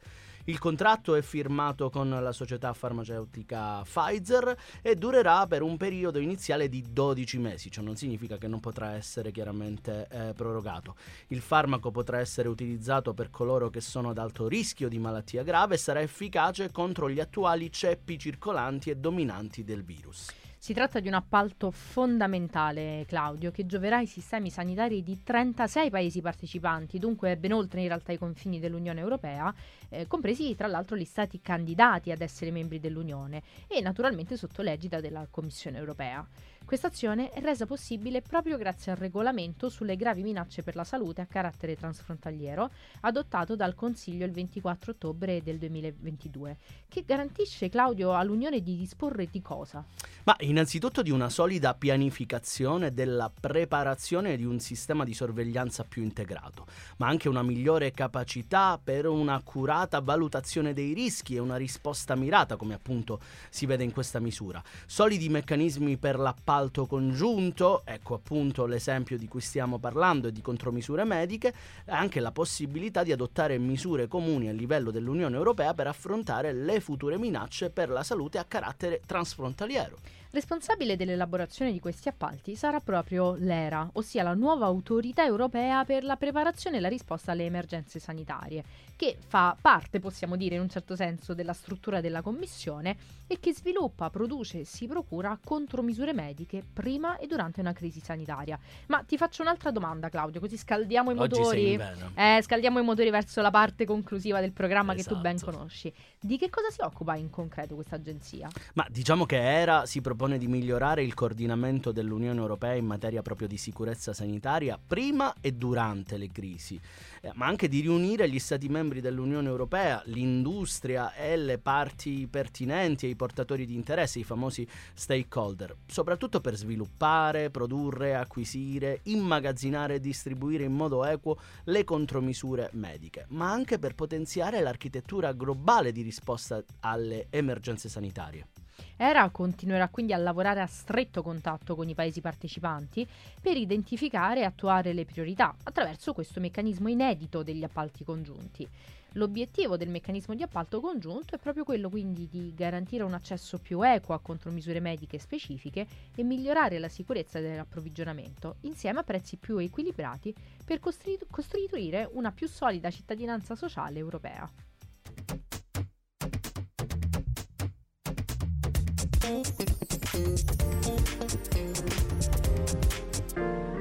Il 0.49 0.59
contratto 0.59 1.15
è 1.15 1.21
firmato 1.21 1.91
con 1.91 2.09
la 2.09 2.33
società 2.33 2.73
farmaceutica 2.73 3.83
Pfizer 3.83 4.57
e 4.81 4.95
durerà 4.95 5.47
per 5.47 5.61
un 5.61 5.77
periodo 5.77 6.19
iniziale 6.19 6.71
di 6.71 6.87
12 6.91 7.39
mesi, 7.39 7.71
ciò 7.71 7.83
non 7.83 7.97
significa 7.97 8.39
che 8.39 8.49
non 8.49 8.59
potrà 8.59 8.95
essere 8.95 9.31
chiaramente 9.31 10.09
eh, 10.11 10.33
prorogato. 10.35 10.97
Il 11.27 11.43
farmaco 11.43 11.91
potrà 11.91 12.19
essere 12.19 12.49
utilizzato 12.49 13.13
per 13.13 13.29
coloro 13.29 13.69
che 13.69 13.83
sono 13.83 14.09
ad 14.09 14.17
alto 14.17 14.49
rischio 14.49 14.89
di 14.89 14.99
malattia 14.99 15.43
grave 15.43 15.75
e 15.75 15.79
sarà 15.79 16.01
efficace 16.01 16.73
contro 16.73 17.11
gli 17.11 17.21
attuali 17.21 17.71
ceppi 17.71 18.19
circolanti 18.19 18.89
e 18.89 18.97
dominanti 18.97 19.65
del 19.65 19.85
virus. 19.85 20.29
Si 20.61 20.75
tratta 20.75 20.99
di 20.99 21.07
un 21.07 21.15
appalto 21.15 21.71
fondamentale, 21.71 23.05
Claudio, 23.07 23.53
che 23.53 23.65
gioverà 23.65 23.99
ai 23.99 24.07
sistemi 24.07 24.51
sanitari 24.51 25.05
di 25.05 25.23
36 25.23 25.89
paesi 25.89 26.21
partecipanti, 26.21 26.99
dunque 26.99 27.37
ben 27.37 27.53
oltre 27.53 27.81
in 27.81 27.87
realtà 27.87 28.11
i 28.11 28.19
confini 28.19 28.59
dell'Unione 28.59 28.99
Europea, 28.99 29.55
eh, 29.89 30.09
compresi 30.09 30.57
tra 30.57 30.67
l'altro 30.67 30.97
gli 30.97 31.05
stati 31.05 31.41
candidati 31.41 32.11
ad 32.11 32.23
essere 32.23 32.51
membri 32.51 32.81
dell'Unione 32.81 33.41
e 33.69 33.81
naturalmente 33.81 34.37
sotto 34.37 34.61
l'egida 34.63 35.01
della 35.01 35.29
Commissione 35.31 35.79
Europea. 35.79 36.27
Questa 36.69 36.89
azione 36.89 37.31
è 37.31 37.41
resa 37.41 37.65
possibile 37.65 38.21
proprio 38.21 38.59
grazie 38.59 38.93
al 38.93 38.99
regolamento 38.99 39.71
sulle 39.71 39.97
gravi 39.97 40.23
minacce 40.23 40.63
per 40.63 40.77
la 40.77 40.85
salute 40.85 41.23
a 41.23 41.27
carattere 41.27 41.75
transfrontaliero, 41.77 42.71
adottato 43.01 43.57
dal 43.57 43.75
Consiglio 43.75 44.27
il 44.27 44.33
24 44.33 44.93
ottobre 44.93 45.43
del 45.43 45.57
2022, 45.57 46.59
che 46.87 47.05
garantisce, 47.07 47.71
Claudio, 47.71 48.15
all'Unione 48.15 48.61
di 48.61 48.77
disporre 48.77 49.29
di 49.31 49.41
cosa? 49.41 49.83
Ma 50.25 50.37
innanzitutto 50.41 51.01
di 51.01 51.11
una 51.11 51.31
solida 51.31 51.73
pianificazione 51.73 52.93
della 52.93 53.33
preparazione 53.33 54.37
di 54.37 54.45
un 54.45 54.61
sistema 54.61 55.05
di 55.05 55.15
sorveglianza 55.15 55.85
più 55.85 56.03
integrato, 56.03 56.67
ma 56.99 57.07
anche 57.07 57.31
una 57.31 57.43
migliore 57.43 57.93
capacità 57.93 58.79
per 58.79 59.07
un'accurata 59.07 60.01
valutazione 60.01 60.75
dei 60.75 60.93
rischi 60.93 61.35
e 61.35 61.39
una 61.39 61.57
risposta 61.57 62.15
mirata, 62.15 62.57
come 62.57 62.75
appunto 62.75 63.21
si 63.49 63.65
vede 63.65 63.85
in 63.85 63.93
questa 63.93 64.21
misura. 64.21 64.63
Solidi 64.85 65.31
meccanismi 65.31 65.97
per 65.97 66.19
l'appalto 66.59 66.87
congiunto, 66.87 67.83
ecco 67.85 68.15
appunto 68.15 68.67
l'esempio 68.67 69.17
di 69.17 69.29
cui 69.29 69.41
stiamo 69.41 69.79
parlando 69.79 70.29
e 70.29 70.33
di 70.33 70.43
contromisure 70.43 71.05
mediche, 71.05 71.55
anche 71.87 72.19
la 72.19 72.33
possibilità 72.33 73.05
di 73.05 73.13
adottare 73.13 73.59
misure 73.59 74.09
comuni 74.09 74.49
a 74.49 74.53
livello 74.53 74.91
dell'Unione 74.91 75.37
Europea 75.37 75.73
per 75.75 75.87
affrontare 75.87 76.53
le 76.53 76.81
future 76.81 77.17
minacce 77.17 77.71
per 77.71 77.91
la 77.91 78.03
salute 78.03 78.39
a 78.39 78.45
carattere 78.45 79.01
transfrontaliero. 79.07 79.99
Responsabile 80.31 80.97
dell'elaborazione 80.97 81.73
di 81.73 81.81
questi 81.81 82.11
appalti 82.11 82.55
sarà 82.55 82.81
proprio 82.81 83.35
l'ERA, 83.39 83.89
ossia 83.95 84.23
la 84.23 84.35
nuova 84.35 84.67
autorità 84.67 85.25
europea 85.25 85.87
per 85.87 86.05
la 86.05 86.17
preparazione 86.17 86.77
e 86.77 86.81
la 86.81 86.89
risposta 86.89 87.33
alle 87.33 87.47
emergenze 87.47 87.99
sanitarie, 87.99 88.63
che 88.95 89.17
fa 89.27 89.57
parte, 89.59 90.01
possiamo 90.01 90.37
dire 90.37 90.57
in 90.57 90.61
un 90.61 90.69
certo 90.69 90.97
senso, 90.97 91.33
della 91.33 91.55
struttura 91.55 92.03
della 92.03 92.21
Commissione 92.21 92.95
e 93.27 93.41
che 93.41 93.55
sviluppa, 93.55 94.11
produce 94.11 94.61
e 94.61 94.65
si 94.67 94.87
procura 94.87 95.39
contromisure 95.43 96.13
mediche 96.13 96.63
prima 96.75 97.17
e 97.17 97.27
durante 97.27 97.61
una 97.61 97.73
crisi 97.73 98.01
sanitaria. 98.01 98.59
Ma 98.89 99.03
ti 99.05 99.17
faccio 99.17 99.41
un'altra 99.41 99.71
domanda, 99.71 100.11
Claudio, 100.11 100.41
così 100.41 100.59
scaldiamo 100.59 101.11
i 101.11 101.15
motori. 101.15 101.81
Eh, 102.15 102.41
scaldiamo 102.43 102.79
i 102.79 102.85
motori 102.85 103.09
verso 103.09 103.41
la 103.41 103.51
parte 103.51 103.87
conclusiva 103.87 104.41
del 104.41 104.53
programma 104.53 104.93
che 104.93 105.05
tu 105.05 105.19
ben 105.19 105.37
Esatto. 105.37 105.53
conosci. 105.53 105.91
Di 106.21 106.37
che 106.37 106.51
cosa 106.51 106.69
si 106.69 106.83
occupa 106.83 107.17
in 107.17 107.31
concreto 107.31 107.75
questa 107.75 107.97
agenzia? 107.97 108.51
Ma 108.75 108.87
diciamo 108.91 109.25
che 109.25 109.37
ERA 109.37 109.87
si 109.87 110.03
propone 110.03 110.17
di 110.27 110.49
migliorare 110.49 111.05
il 111.05 111.15
coordinamento 111.15 111.93
dell'Unione 111.93 112.41
Europea 112.41 112.75
in 112.75 112.85
materia 112.85 113.23
proprio 113.23 113.47
di 113.47 113.57
sicurezza 113.57 114.13
sanitaria 114.13 114.77
prima 114.85 115.33
e 115.41 115.53
durante 115.53 116.17
le 116.17 116.33
crisi, 116.33 116.79
eh, 117.21 117.31
ma 117.35 117.47
anche 117.47 117.69
di 117.69 117.81
riunire 117.81 118.29
gli 118.29 118.41
Stati 118.41 118.69
membri 118.69 119.01
dell'Unione 119.01 119.49
Europea, 119.49 120.03
l'industria 120.07 121.15
e 121.15 121.37
le 121.37 121.59
parti 121.59 122.27
pertinenti 122.27 123.07
e 123.07 123.11
i 123.11 123.15
portatori 123.15 123.65
di 123.65 123.77
interesse, 123.77 124.19
i 124.19 124.25
famosi 124.25 124.67
stakeholder, 124.93 125.77
soprattutto 125.87 126.41
per 126.41 126.57
sviluppare, 126.57 127.51
produrre, 127.51 128.17
acquisire, 128.17 129.01
immagazzinare 129.05 129.95
e 129.95 130.01
distribuire 130.01 130.65
in 130.65 130.73
modo 130.73 131.05
equo 131.05 131.39
le 131.65 131.85
contromisure 131.85 132.71
mediche, 132.73 133.27
ma 133.29 133.53
anche 133.53 133.79
per 133.79 133.95
potenziare 133.95 134.61
l'architettura 134.61 135.33
globale 135.33 135.93
di 135.93 136.03
risposta 136.03 136.61
alle 136.81 137.29
emergenze 137.31 137.89
sanitarie. 137.89 138.58
ERA 138.97 139.29
continuerà 139.31 139.89
quindi 139.89 140.13
a 140.13 140.17
lavorare 140.17 140.61
a 140.61 140.67
stretto 140.67 141.23
contatto 141.23 141.75
con 141.75 141.89
i 141.89 141.95
paesi 141.95 142.21
partecipanti 142.21 143.07
per 143.41 143.57
identificare 143.57 144.41
e 144.41 144.45
attuare 144.45 144.93
le 144.93 145.05
priorità 145.05 145.55
attraverso 145.63 146.13
questo 146.13 146.41
meccanismo 146.41 146.89
inedito 146.89 147.43
degli 147.43 147.65
appalti 147.65 148.05
congiunti. 148.05 148.69
L'obiettivo 149.13 149.77
del 149.77 149.89
meccanismo 149.89 150.35
di 150.35 150.43
appalto 150.43 150.81
congiunto 150.81 151.35
è 151.35 151.39
proprio 151.39 151.65
quello 151.65 151.89
quindi 151.89 152.29
di 152.29 152.53
garantire 152.55 153.05
un 153.05 153.15
accesso 153.15 153.59
più 153.59 153.81
equo 153.83 154.15
a 154.15 154.21
contromisure 154.21 154.81
mediche 154.81 155.19
specifiche 155.19 155.87
e 156.15 156.23
migliorare 156.23 156.79
la 156.79 156.89
sicurezza 156.89 157.41
dell'approvvigionamento, 157.41 158.57
insieme 158.63 159.01
a 159.01 159.05
prezzi 159.05 159.37
più 159.37 159.57
equilibrati 159.57 160.35
per 160.65 160.79
costri- 160.79 161.19
costruire 161.31 162.09
una 162.13 162.33
più 162.33 162.47
solida 162.47 162.91
cittadinanza 162.91 163.57
sociale 163.57 163.99
europea. 163.99 164.68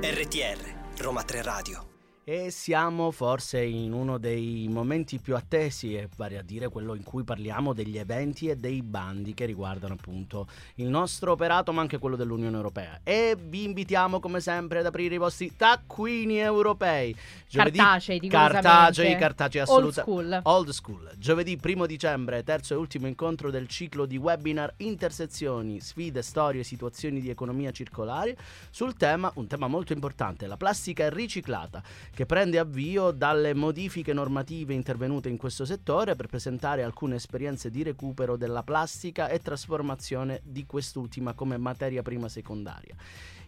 RTR, 0.02 0.60
Roma 0.98 1.24
3 1.24 1.42
Radio. 1.42 1.87
E 2.30 2.52
siamo 2.52 3.12
forse 3.12 3.64
in 3.64 3.94
uno 3.94 4.18
dei 4.18 4.68
momenti 4.70 5.18
più 5.18 5.38
attesi, 5.38 5.96
e 5.96 6.10
vale 6.18 6.38
a 6.38 6.42
dire 6.42 6.68
quello 6.68 6.94
in 6.94 7.02
cui 7.02 7.24
parliamo 7.24 7.72
degli 7.72 7.98
eventi 7.98 8.50
e 8.50 8.58
dei 8.58 8.82
bandi 8.82 9.34
che 9.34 9.46
riguardano 9.46 9.94
appunto 9.94 10.46
il 10.76 10.90
nostro 10.90 11.32
operato, 11.32 11.72
ma 11.72 11.80
anche 11.80 12.00
quello 12.00 12.18
dell'Unione 12.18 12.58
Europea. 12.58 13.00
E 13.02 13.38
vi 13.42 13.64
invitiamo 13.64 14.20
come 14.20 14.42
sempre 14.42 14.80
ad 14.80 14.88
aprire 14.88 15.16
i 15.16 15.20
vostri 15.20 15.56
taccuini 15.56 16.38
europei. 16.40 17.16
Cartacei, 17.50 18.20
cartacei, 18.20 18.20
rigorosamente. 18.20 19.18
cartacei 19.18 19.62
Old 19.62 19.70
assolutamente. 19.70 20.02
school. 20.02 20.42
Old 20.44 20.70
School, 20.72 21.12
giovedì 21.18 21.58
1 21.64 21.86
dicembre, 21.86 22.44
terzo 22.44 22.74
e 22.74 22.76
ultimo 22.76 23.08
incontro 23.08 23.52
del 23.52 23.70
ciclo 23.70 24.06
di 24.06 24.18
webinar 24.18 24.74
Intersezioni, 24.80 25.80
sfide, 25.80 26.22
storie 26.22 26.64
situazioni 26.64 27.22
di 27.22 27.30
economia 27.30 27.72
circolare 27.72 28.36
sul 28.70 28.98
tema, 28.98 29.32
un 29.36 29.48
tema 29.48 29.68
molto 29.68 29.94
importante, 29.94 30.46
la 30.46 30.58
plastica 30.58 31.08
riciclata, 31.10 31.82
che 32.18 32.26
prende 32.26 32.58
avvio 32.58 33.12
dalle 33.12 33.54
modifiche 33.54 34.12
normative 34.12 34.74
intervenute 34.74 35.30
in 35.30 35.38
questo 35.38 35.66
settore 35.66 36.16
per 36.16 36.26
presentare 36.26 36.82
alcune 36.82 37.18
esperienze 37.18 37.70
di 37.70 37.84
recupero 37.84 38.38
della 38.38 38.64
plastica 38.64 39.28
e 39.28 39.38
trasformazione 39.40 40.42
di 40.44 40.66
quest'ultima 40.66 41.36
come 41.36 41.58
materia 41.58 42.02
prima 42.02 42.28
secondaria 42.28 42.96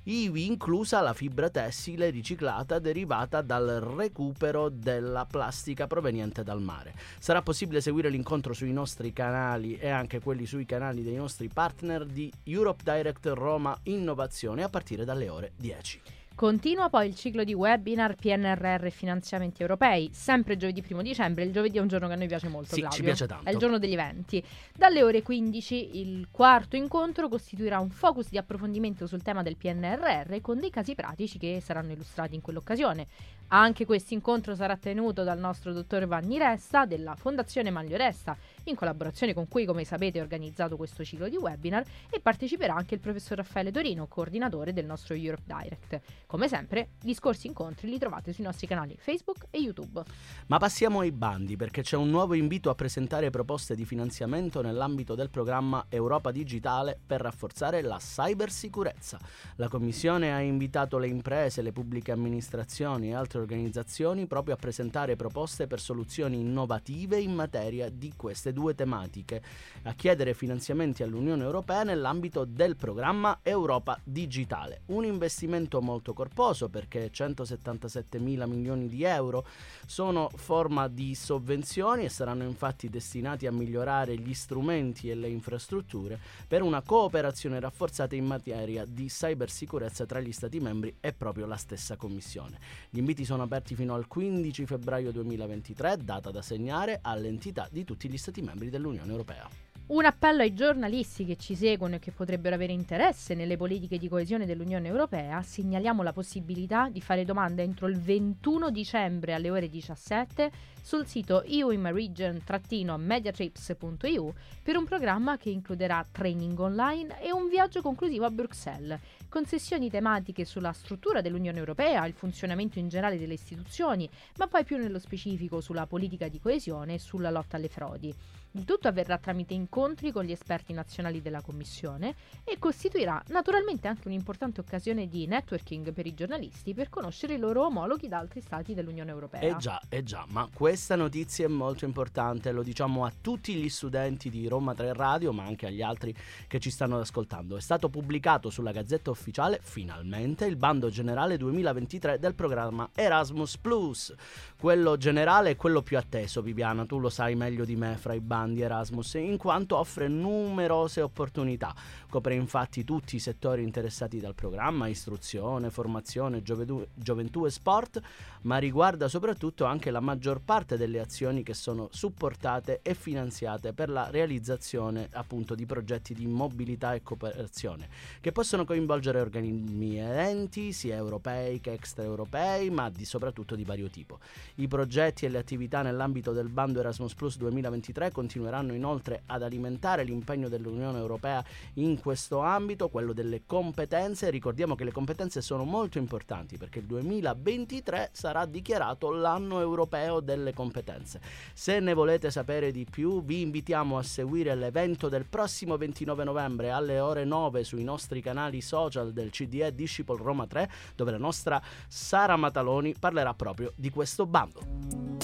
ivi 0.03 0.45
inclusa 0.45 1.01
la 1.01 1.13
fibra 1.13 1.49
tessile 1.49 2.11
riciclata 2.11 2.77
derivata 2.77 3.41
dal 3.41 3.79
recupero 3.95 4.69
della 4.69 5.25
plastica 5.25 5.87
proveniente 5.87 6.41
dal 6.43 6.61
mare. 6.61 6.93
Sarà 7.19 7.41
possibile 7.41 7.81
seguire 7.81 8.09
l'incontro 8.09 8.53
sui 8.53 8.71
nostri 8.71 9.11
canali 9.13 9.77
e 9.77 9.89
anche 9.89 10.19
quelli 10.19 10.45
sui 10.45 10.65
canali 10.65 11.03
dei 11.03 11.15
nostri 11.15 11.47
partner 11.47 12.05
di 12.05 12.31
Europe 12.43 12.83
Direct 12.83 13.25
Roma 13.33 13.77
Innovazione 13.83 14.63
a 14.63 14.69
partire 14.69 15.05
dalle 15.05 15.27
ore 15.27 15.51
10. 15.57 16.18
Continua 16.39 16.87
poi 16.87 17.09
il 17.09 17.15
ciclo 17.15 17.43
di 17.43 17.53
webinar 17.53 18.15
PNRR 18.15 18.85
e 18.85 18.89
finanziamenti 18.91 19.61
europei, 19.61 20.09
sempre 20.13 20.55
giovedì 20.55 20.81
1 20.89 21.01
dicembre. 21.01 21.43
Il 21.43 21.51
giovedì 21.51 21.79
è 21.79 21.81
un 21.81 21.89
giorno 21.89 22.07
che 22.07 22.13
a 22.13 22.15
noi 22.15 22.27
piace 22.27 22.47
molto, 22.47 22.75
Sì, 22.75 22.79
Claudio. 22.79 22.97
ci 22.97 23.03
piace 23.03 23.27
tanto. 23.27 23.49
È 23.49 23.51
il 23.51 23.57
giorno 23.57 23.77
degli 23.77 23.91
eventi. 23.91 24.41
Dalle 24.73 25.03
ore 25.03 25.21
15 25.21 25.99
il 25.99 26.29
quarto 26.31 26.77
incontro 26.77 27.27
costituirà 27.27 27.79
un 27.79 27.89
focus 27.89 28.29
di 28.29 28.37
approfondimento 28.37 29.05
sul 29.05 29.21
tema 29.21 29.43
del 29.43 29.57
PNRR 29.57 30.39
con 30.39 30.61
dei 30.61 30.69
casi 30.69 30.95
pratici 30.95 31.37
che 31.37 31.59
saranno 31.61 31.91
illustrati 31.91 32.35
in 32.35 32.41
quell'occasione. 32.41 33.07
Anche 33.49 33.85
questo 33.85 34.13
incontro 34.13 34.55
sarà 34.55 34.77
tenuto 34.77 35.23
dal 35.23 35.39
nostro 35.39 35.73
dottor 35.73 36.07
Vanni 36.07 36.37
Resta 36.37 36.85
della 36.85 37.15
Fondazione 37.15 37.69
Maglio 37.69 37.97
Resta 37.97 38.37
in 38.65 38.75
collaborazione 38.75 39.33
con 39.33 39.47
cui, 39.47 39.65
come 39.65 39.83
sapete, 39.83 40.19
ho 40.19 40.23
organizzato 40.23 40.77
questo 40.77 41.03
ciclo 41.03 41.27
di 41.29 41.37
webinar 41.37 41.83
e 42.09 42.19
parteciperà 42.19 42.75
anche 42.75 42.95
il 42.95 42.99
professor 42.99 43.37
Raffaele 43.37 43.71
Torino, 43.71 44.07
coordinatore 44.07 44.73
del 44.73 44.85
nostro 44.85 45.15
Europe 45.15 45.43
Direct. 45.45 46.01
Come 46.25 46.47
sempre, 46.47 46.89
gli 47.01 47.13
scorsi 47.13 47.47
incontri 47.47 47.89
li 47.89 47.97
trovate 47.97 48.33
sui 48.33 48.43
nostri 48.43 48.67
canali 48.67 48.95
Facebook 48.99 49.47
e 49.49 49.59
YouTube. 49.59 50.03
Ma 50.47 50.57
passiamo 50.57 50.99
ai 50.99 51.11
bandi 51.11 51.55
perché 51.55 51.81
c'è 51.81 51.95
un 51.95 52.09
nuovo 52.09 52.33
invito 52.33 52.69
a 52.69 52.75
presentare 52.75 53.29
proposte 53.29 53.75
di 53.75 53.85
finanziamento 53.85 54.61
nell'ambito 54.61 55.15
del 55.15 55.29
programma 55.29 55.85
Europa 55.89 56.31
Digitale 56.31 56.97
per 57.05 57.21
rafforzare 57.21 57.81
la 57.81 57.97
cybersicurezza. 57.97 59.19
La 59.55 59.67
Commissione 59.67 60.33
ha 60.33 60.39
invitato 60.39 60.97
le 60.97 61.07
imprese, 61.07 61.61
le 61.61 61.71
pubbliche 61.71 62.11
amministrazioni 62.11 63.09
e 63.09 63.15
altre 63.15 63.39
organizzazioni 63.39 64.27
proprio 64.27 64.55
a 64.55 64.57
presentare 64.57 65.15
proposte 65.15 65.67
per 65.67 65.79
soluzioni 65.79 66.39
innovative 66.39 67.19
in 67.19 67.33
materia 67.33 67.89
di 67.89 68.13
queste 68.15 68.48
due 68.53 68.75
tematiche, 68.75 69.41
a 69.83 69.93
chiedere 69.93 70.33
finanziamenti 70.33 71.03
all'Unione 71.03 71.43
Europea 71.43 71.83
nell'ambito 71.83 72.45
del 72.45 72.75
programma 72.75 73.39
Europa 73.43 73.99
Digitale. 74.03 74.81
Un 74.87 75.05
investimento 75.05 75.81
molto 75.81 76.13
corposo 76.13 76.69
perché 76.69 77.09
177 77.11 78.19
mila 78.19 78.45
milioni 78.45 78.87
di 78.87 79.03
euro 79.03 79.45
sono 79.85 80.29
forma 80.35 80.87
di 80.87 81.15
sovvenzioni 81.15 82.05
e 82.05 82.09
saranno 82.09 82.43
infatti 82.43 82.89
destinati 82.89 83.47
a 83.47 83.51
migliorare 83.51 84.17
gli 84.17 84.33
strumenti 84.33 85.09
e 85.09 85.15
le 85.15 85.29
infrastrutture 85.29 86.19
per 86.47 86.61
una 86.61 86.81
cooperazione 86.81 87.59
rafforzata 87.59 88.15
in 88.15 88.25
materia 88.25 88.85
di 88.85 89.07
cybersicurezza 89.07 90.05
tra 90.05 90.19
gli 90.19 90.31
Stati 90.31 90.59
membri 90.59 90.95
e 90.99 91.13
proprio 91.13 91.45
la 91.45 91.57
stessa 91.57 91.95
Commissione. 91.95 92.59
Gli 92.89 92.99
inviti 92.99 93.25
sono 93.25 93.43
aperti 93.43 93.75
fino 93.75 93.93
al 93.93 94.07
15 94.07 94.65
febbraio 94.65 95.11
2023, 95.11 95.97
data 95.97 96.31
da 96.31 96.41
segnare 96.41 96.99
all'entità 97.01 97.67
di 97.71 97.83
tutti 97.83 98.09
gli 98.09 98.17
Stati 98.17 98.38
dell'Unione 98.69 99.11
Europea. 99.11 99.68
Un 99.89 100.05
appello 100.05 100.43
ai 100.43 100.53
giornalisti 100.53 101.25
che 101.25 101.35
ci 101.35 101.55
seguono 101.55 101.95
e 101.95 101.99
che 101.99 102.11
potrebbero 102.11 102.53
avere 102.53 102.73
interesse 102.73 103.33
nelle 103.33 103.57
politiche 103.57 103.97
di 103.97 104.07
coesione 104.07 104.45
dell'Unione 104.45 104.87
Europea, 104.87 105.41
segnaliamo 105.41 106.03
la 106.03 106.13
possibilità 106.13 106.89
di 106.89 107.01
fare 107.01 107.25
domande 107.25 107.63
entro 107.63 107.87
il 107.87 107.99
21 107.99 108.69
dicembre 108.69 109.33
alle 109.33 109.49
ore 109.49 109.67
17 109.67 110.51
sul 110.79 111.07
sito 111.07 111.41
euinmaregion-mediatrips.eu 111.41 114.33
per 114.61 114.77
un 114.77 114.85
programma 114.85 115.37
che 115.37 115.49
includerà 115.49 116.05
training 116.11 116.59
online 116.59 117.19
e 117.19 117.31
un 117.31 117.49
viaggio 117.49 117.81
conclusivo 117.81 118.25
a 118.25 118.29
Bruxelles, 118.29 118.99
con 119.27 119.47
sessioni 119.47 119.89
tematiche 119.89 120.45
sulla 120.45 120.71
struttura 120.71 121.21
dell'Unione 121.21 121.57
Europea, 121.57 122.05
il 122.05 122.13
funzionamento 122.13 122.77
in 122.77 122.89
generale 122.89 123.17
delle 123.17 123.33
istituzioni, 123.33 124.07
ma 124.37 124.45
poi 124.45 124.63
più 124.63 124.77
nello 124.77 124.99
specifico 124.99 125.61
sulla 125.61 125.87
politica 125.87 126.27
di 126.27 126.39
coesione 126.39 126.93
e 126.93 126.99
sulla 126.99 127.31
lotta 127.31 127.57
alle 127.57 127.69
frodi. 127.69 128.13
Il 128.53 128.65
tutto 128.65 128.87
avverrà 128.87 129.19
tramite 129.19 129.53
incontri 129.53 130.11
con 130.11 130.23
gli 130.23 130.31
esperti 130.31 130.73
nazionali 130.73 131.21
della 131.21 131.41
Commissione 131.41 132.15
e 132.43 132.57
costituirà 132.57 133.21
naturalmente 133.27 133.87
anche 133.87 134.07
un'importante 134.07 134.59
occasione 134.59 135.07
di 135.07 135.27
networking 135.27 135.93
per 135.93 136.07
i 136.07 136.15
giornalisti 136.15 136.73
per 136.73 136.89
conoscere 136.89 137.35
i 137.35 137.37
loro 137.37 137.65
omologhi 137.65 138.07
da 138.07 138.17
altri 138.17 138.41
stati 138.41 138.73
dell'Unione 138.73 139.11
Europea. 139.11 139.41
Eh 139.41 139.55
già, 139.57 139.79
eh 139.87 140.01
già, 140.01 140.25
ma 140.29 140.49
questa 140.51 140.95
notizia 140.95 141.45
è 141.45 141.47
molto 141.47 141.85
importante, 141.85 142.51
lo 142.51 142.63
diciamo 142.63 143.05
a 143.05 143.13
tutti 143.21 143.53
gli 143.53 143.69
studenti 143.69 144.31
di 144.31 144.47
Roma 144.47 144.73
3 144.73 144.93
Radio, 144.93 145.31
ma 145.31 145.43
anche 145.43 145.67
agli 145.67 145.83
altri 145.83 146.15
che 146.47 146.59
ci 146.59 146.71
stanno 146.71 146.97
ascoltando. 146.97 147.55
È 147.55 147.61
stato 147.61 147.89
pubblicato 147.89 148.49
sulla 148.49 148.71
Gazzetta 148.71 149.11
Ufficiale 149.11 149.59
finalmente 149.61 150.45
il 150.45 150.55
bando 150.55 150.89
generale 150.89 151.37
2023 151.37 152.17
del 152.17 152.33
programma 152.33 152.89
Erasmus 152.95 153.57
Plus. 153.57 154.11
Quello 154.59 154.97
generale 154.97 155.51
è 155.51 155.55
quello 155.55 155.83
più 155.83 155.99
atteso, 155.99 156.41
Viviana, 156.41 156.87
tu 156.87 156.97
lo 156.97 157.09
sai 157.09 157.35
meglio 157.35 157.63
di 157.63 157.75
me 157.75 157.95
fra 157.95 158.13
i 158.13 158.19
bandi 158.19 158.37
di 158.47 158.61
Erasmus, 158.61 159.15
in 159.15 159.37
quanto 159.37 159.77
offre 159.77 160.07
numerose 160.07 161.01
opportunità. 161.01 161.73
Copre 162.09 162.35
infatti 162.35 162.83
tutti 162.83 163.15
i 163.15 163.19
settori 163.19 163.63
interessati 163.63 164.19
dal 164.19 164.35
programma, 164.35 164.87
istruzione, 164.87 165.69
formazione, 165.69 166.41
gioventù, 166.41 166.85
gioventù 166.93 167.45
e 167.45 167.51
sport, 167.51 168.01
ma 168.41 168.57
riguarda 168.57 169.07
soprattutto 169.07 169.65
anche 169.65 169.91
la 169.91 169.99
maggior 169.99 170.41
parte 170.41 170.77
delle 170.77 170.99
azioni 170.99 171.43
che 171.43 171.53
sono 171.53 171.89
supportate 171.91 172.79
e 172.81 172.93
finanziate 172.93 173.73
per 173.73 173.89
la 173.89 174.09
realizzazione 174.09 175.07
appunto 175.11 175.55
di 175.55 175.65
progetti 175.65 176.13
di 176.13 176.25
mobilità 176.25 176.93
e 176.93 177.01
cooperazione, 177.01 177.89
che 178.21 178.31
possono 178.31 178.65
coinvolgere 178.65 179.19
organismi 179.19 179.99
ed 179.99 180.09
enti 180.09 180.71
sia 180.71 180.95
europei 180.95 181.59
che 181.59 181.73
extraeuropei, 181.73 182.69
ma 182.69 182.89
di, 182.89 183.05
soprattutto 183.05 183.55
di 183.55 183.63
vario 183.63 183.89
tipo. 183.89 184.19
I 184.55 184.67
progetti 184.67 185.25
e 185.25 185.29
le 185.29 185.37
attività 185.37 185.81
nell'ambito 185.81 186.31
del 186.31 186.49
bando 186.49 186.79
Erasmus 186.79 187.13
Plus 187.13 187.37
2023 187.37 188.11
continueranno 188.29 188.75
inoltre 188.75 189.23
ad 189.25 189.41
alimentare 189.41 190.03
l'impegno 190.03 190.49
dell'Unione 190.49 190.99
Europea 190.99 191.43
in 191.75 191.99
questo 191.99 192.41
ambito, 192.41 192.89
quello 192.89 193.11
delle 193.11 193.41
competenze. 193.47 194.29
Ricordiamo 194.29 194.75
che 194.75 194.83
le 194.83 194.91
competenze 194.91 195.41
sono 195.41 195.63
molto 195.63 195.97
importanti 195.97 196.55
perché 196.55 196.77
il 196.77 196.85
2023 196.85 198.09
sarà 198.11 198.45
dichiarato 198.45 199.09
l'anno 199.09 199.59
europeo 199.61 200.19
delle 200.19 200.53
competenze. 200.53 201.19
Se 201.53 201.79
ne 201.79 201.95
volete 201.95 202.29
sapere 202.29 202.71
di 202.71 202.85
più, 202.87 203.23
vi 203.23 203.41
invitiamo 203.41 203.97
a 203.97 204.03
seguire 204.03 204.53
l'evento 204.53 205.09
del 205.09 205.25
prossimo 205.25 205.75
29 205.77 206.23
novembre 206.23 206.69
alle 206.69 206.99
ore 206.99 207.25
9 207.25 207.63
sui 207.63 207.83
nostri 207.83 208.21
canali 208.21 208.61
social 208.61 209.11
del 209.11 209.31
CDE 209.31 209.73
Disciple 209.73 210.21
Roma 210.21 210.45
3, 210.45 210.69
dove 210.95 211.09
la 211.09 211.17
nostra 211.17 211.59
Sara 211.87 212.35
Mataloni 212.35 212.93
parlerà 212.93 213.33
proprio 213.33 213.73
di 213.75 213.89
questo 213.89 214.27
bando. 214.27 215.18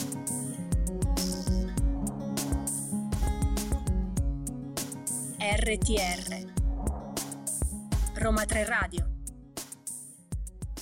RTR 5.67 6.51
Roma 8.19 8.45
3 8.45 8.65
Radio 8.65 9.07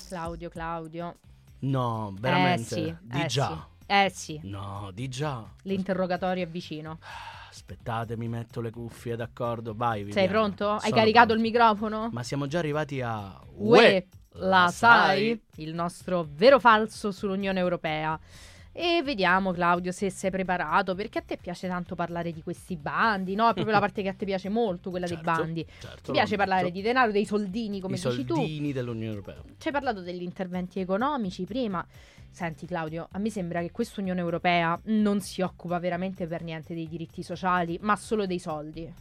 Claudio, 0.09 0.49
Claudio. 0.49 1.15
No, 1.59 2.13
veramente. 2.19 2.75
Eh 2.75 2.83
sì, 2.83 2.95
di 3.01 3.21
eh 3.21 3.25
già. 3.27 3.47
sì. 3.47 3.85
Eh 3.93 4.11
sì, 4.13 4.39
No, 4.43 4.91
di 4.93 5.07
già. 5.07 5.43
l'interrogatorio 5.63 6.43
è 6.43 6.47
vicino. 6.47 6.99
Aspettate, 7.49 8.17
mi 8.17 8.27
metto 8.27 8.59
le 8.59 8.71
cuffie, 8.71 9.15
d'accordo? 9.15 9.73
Vai, 9.73 9.99
Sei 10.01 10.05
Viviana. 10.05 10.27
pronto? 10.31 10.69
Hai 10.71 10.79
Sono 10.81 10.95
caricato 10.95 11.25
pronto. 11.27 11.33
il 11.45 11.51
microfono? 11.51 12.09
Ma 12.11 12.23
siamo 12.23 12.45
già 12.47 12.59
arrivati 12.59 13.01
a... 13.01 13.39
Uè, 13.55 14.05
la 14.33 14.69
sai? 14.71 15.41
Il 15.55 15.73
nostro 15.73 16.27
vero 16.29 16.59
falso 16.59 17.11
sull'Unione 17.11 17.59
Europea. 17.59 18.19
E 18.75 19.01
vediamo 19.03 19.51
Claudio 19.51 19.91
se 19.91 20.09
sei 20.09 20.31
preparato, 20.31 20.95
perché 20.95 21.19
a 21.19 21.21
te 21.21 21.37
piace 21.37 21.67
tanto 21.67 21.93
parlare 21.93 22.31
di 22.31 22.41
questi 22.41 22.75
bandi, 22.75 23.35
no? 23.35 23.47
È 23.49 23.53
proprio 23.53 23.71
la 23.73 23.79
parte 23.79 24.01
che 24.01 24.09
a 24.09 24.13
te 24.13 24.25
piace 24.25 24.49
molto, 24.49 24.89
quella 24.89 25.05
Certo, 25.05 25.23
dei 25.23 25.33
bandi. 25.35 25.67
certo, 25.79 26.01
Ti 26.05 26.11
piace 26.11 26.35
parlare 26.37 26.63
detto. 26.63 26.73
di 26.73 26.81
denaro, 26.81 27.11
dei 27.11 27.25
soldini, 27.25 27.79
come 27.79 27.97
I 27.97 28.01
dici 28.01 28.25
tu. 28.25 28.33
soldini 28.35 28.73
dell'Unione 28.73 29.11
Europea. 29.13 29.41
Ci 29.59 29.67
hai 29.67 29.73
parlato 29.73 30.01
degli 30.01 30.23
interventi 30.23 30.79
economici 30.79 31.43
prima. 31.43 31.85
Senti 32.31 32.65
Claudio, 32.65 33.07
a 33.11 33.19
me 33.19 33.29
sembra 33.29 33.61
che 33.61 33.69
questa 33.69 34.01
Unione 34.01 34.21
Europea 34.21 34.79
non 34.85 35.21
si 35.21 35.41
occupa 35.41 35.77
veramente 35.77 36.25
per 36.25 36.41
niente 36.41 36.73
dei 36.73 36.87
diritti 36.87 37.21
sociali, 37.21 37.77
ma 37.81 37.95
solo 37.95 38.25
dei 38.25 38.39
soldi. 38.39 38.91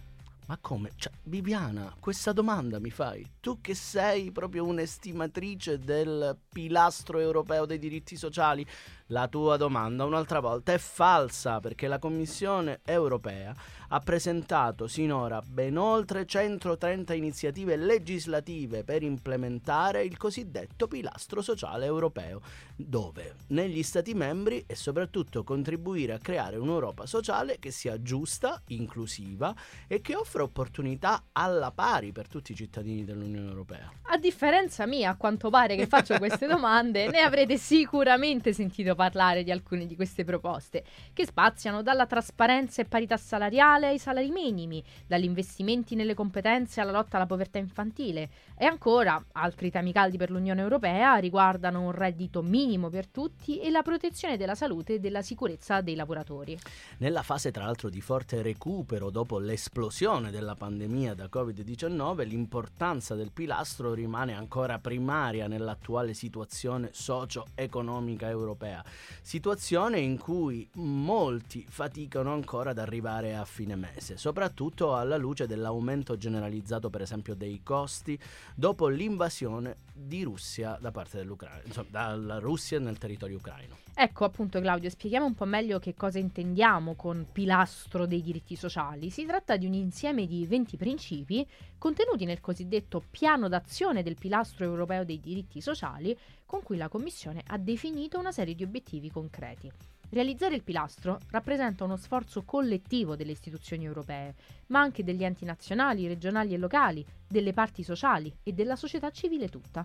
Ma 0.44 0.58
come? 0.60 0.90
Cioè, 0.96 1.12
Viviana, 1.22 1.94
questa 1.98 2.32
domanda 2.32 2.78
mi 2.78 2.90
fai? 2.90 3.26
Tu 3.40 3.60
che 3.62 3.74
sei 3.74 4.32
proprio 4.32 4.66
un'estimatrice 4.66 5.78
del 5.78 6.36
pilastro 6.52 7.20
europeo 7.20 7.64
dei 7.64 7.78
diritti 7.78 8.16
sociali, 8.16 8.66
la 9.12 9.28
tua 9.28 9.58
domanda 9.58 10.06
un'altra 10.06 10.40
volta 10.40 10.72
è 10.72 10.78
falsa 10.78 11.60
perché 11.60 11.86
la 11.86 11.98
Commissione 11.98 12.80
europea 12.82 13.54
ha 13.88 14.00
presentato 14.00 14.86
sinora 14.86 15.42
ben 15.46 15.76
oltre 15.76 16.24
130 16.24 17.12
iniziative 17.12 17.76
legislative 17.76 18.84
per 18.84 19.02
implementare 19.02 20.02
il 20.02 20.16
cosiddetto 20.16 20.88
pilastro 20.88 21.42
sociale 21.42 21.84
europeo, 21.84 22.40
dove 22.74 23.34
negli 23.48 23.82
Stati 23.82 24.14
membri 24.14 24.64
e 24.66 24.74
soprattutto 24.74 25.44
contribuire 25.44 26.14
a 26.14 26.18
creare 26.18 26.56
un'Europa 26.56 27.04
sociale 27.04 27.58
che 27.58 27.70
sia 27.70 28.00
giusta, 28.00 28.62
inclusiva 28.68 29.54
e 29.86 30.00
che 30.00 30.16
offra 30.16 30.42
opportunità 30.42 31.24
alla 31.32 31.70
pari 31.70 32.12
per 32.12 32.28
tutti 32.28 32.52
i 32.52 32.56
cittadini 32.56 33.04
dell'Unione 33.04 33.48
Europea. 33.48 33.92
A 34.04 34.16
differenza 34.16 34.86
mia, 34.86 35.10
a 35.10 35.16
quanto 35.16 35.50
pare 35.50 35.76
che 35.76 35.86
faccio 35.86 36.16
queste 36.16 36.46
domande, 36.46 37.10
ne 37.10 37.20
avrete 37.20 37.58
sicuramente 37.58 38.54
sentito 38.54 38.94
parlare 38.94 39.00
di 39.42 39.50
alcune 39.50 39.86
di 39.86 39.96
queste 39.96 40.24
proposte, 40.24 40.84
che 41.12 41.24
spaziano 41.24 41.82
dalla 41.82 42.06
trasparenza 42.06 42.82
e 42.82 42.84
parità 42.84 43.16
salariale 43.16 43.88
ai 43.88 43.98
salari 43.98 44.30
minimi, 44.30 44.82
dagli 45.06 45.24
investimenti 45.24 45.94
nelle 45.94 46.14
competenze 46.14 46.80
alla 46.80 46.90
lotta 46.92 47.16
alla 47.16 47.26
povertà 47.26 47.58
infantile. 47.58 48.30
E 48.56 48.64
ancora, 48.64 49.22
altri 49.32 49.70
temi 49.70 49.92
caldi 49.92 50.16
per 50.16 50.30
l'Unione 50.30 50.60
Europea 50.60 51.16
riguardano 51.16 51.80
un 51.80 51.92
reddito 51.92 52.42
minimo 52.42 52.88
per 52.90 53.08
tutti 53.08 53.58
e 53.58 53.70
la 53.70 53.82
protezione 53.82 54.36
della 54.36 54.54
salute 54.54 54.94
e 54.94 54.98
della 55.00 55.22
sicurezza 55.22 55.80
dei 55.80 55.94
lavoratori. 55.94 56.58
Nella 56.98 57.22
fase 57.22 57.50
tra 57.50 57.64
l'altro 57.64 57.88
di 57.88 58.00
forte 58.00 58.42
recupero 58.42 59.10
dopo 59.10 59.38
l'esplosione 59.38 60.30
della 60.30 60.54
pandemia 60.54 61.14
da 61.14 61.28
Covid-19, 61.32 62.26
l'importanza 62.26 63.14
del 63.14 63.32
pilastro 63.32 63.94
rimane 63.94 64.34
ancora 64.34 64.78
primaria 64.78 65.46
nell'attuale 65.46 66.14
situazione 66.14 66.90
socio-economica 66.92 68.28
europea. 68.28 68.81
Situazione 69.22 69.98
in 69.98 70.18
cui 70.18 70.68
molti 70.74 71.64
faticano 71.68 72.32
ancora 72.32 72.70
ad 72.70 72.78
arrivare 72.78 73.34
a 73.36 73.44
fine 73.44 73.76
mese, 73.76 74.16
soprattutto 74.16 74.94
alla 74.96 75.16
luce 75.16 75.46
dell'aumento 75.46 76.16
generalizzato 76.16 76.90
per 76.90 77.02
esempio 77.02 77.34
dei 77.34 77.60
costi 77.62 78.18
dopo 78.54 78.88
l'invasione 78.88 79.76
di 79.92 80.22
Russia 80.22 80.78
da 80.80 80.90
parte 80.90 81.18
dell'Ucraina, 81.18 81.62
insomma 81.64 81.88
dalla 81.90 82.38
Russia 82.38 82.78
nel 82.78 82.98
territorio 82.98 83.36
ucraino. 83.36 83.76
Ecco 83.94 84.24
appunto 84.24 84.58
Claudio, 84.58 84.88
spieghiamo 84.88 85.26
un 85.26 85.34
po' 85.34 85.44
meglio 85.44 85.78
che 85.78 85.94
cosa 85.94 86.18
intendiamo 86.18 86.94
con 86.94 87.26
pilastro 87.30 88.06
dei 88.06 88.22
diritti 88.22 88.56
sociali. 88.56 89.10
Si 89.10 89.26
tratta 89.26 89.58
di 89.58 89.66
un 89.66 89.74
insieme 89.74 90.26
di 90.26 90.46
20 90.46 90.76
principi 90.78 91.46
contenuti 91.76 92.24
nel 92.24 92.40
cosiddetto 92.40 93.02
piano 93.10 93.48
d'azione 93.48 94.02
del 94.02 94.16
pilastro 94.18 94.64
europeo 94.64 95.04
dei 95.04 95.20
diritti 95.20 95.60
sociali 95.60 96.16
con 96.52 96.62
cui 96.62 96.76
la 96.76 96.90
Commissione 96.90 97.42
ha 97.46 97.56
definito 97.56 98.18
una 98.18 98.30
serie 98.30 98.54
di 98.54 98.62
obiettivi 98.62 99.10
concreti. 99.10 99.72
Realizzare 100.10 100.54
il 100.54 100.62
pilastro 100.62 101.18
rappresenta 101.30 101.84
uno 101.84 101.96
sforzo 101.96 102.42
collettivo 102.42 103.16
delle 103.16 103.32
istituzioni 103.32 103.86
europee, 103.86 104.34
ma 104.66 104.80
anche 104.80 105.02
degli 105.02 105.24
enti 105.24 105.46
nazionali, 105.46 106.06
regionali 106.06 106.52
e 106.52 106.58
locali, 106.58 107.06
delle 107.32 107.52
parti 107.52 107.82
sociali 107.82 108.32
e 108.44 108.52
della 108.52 108.76
società 108.76 109.10
civile 109.10 109.48
tutta. 109.48 109.84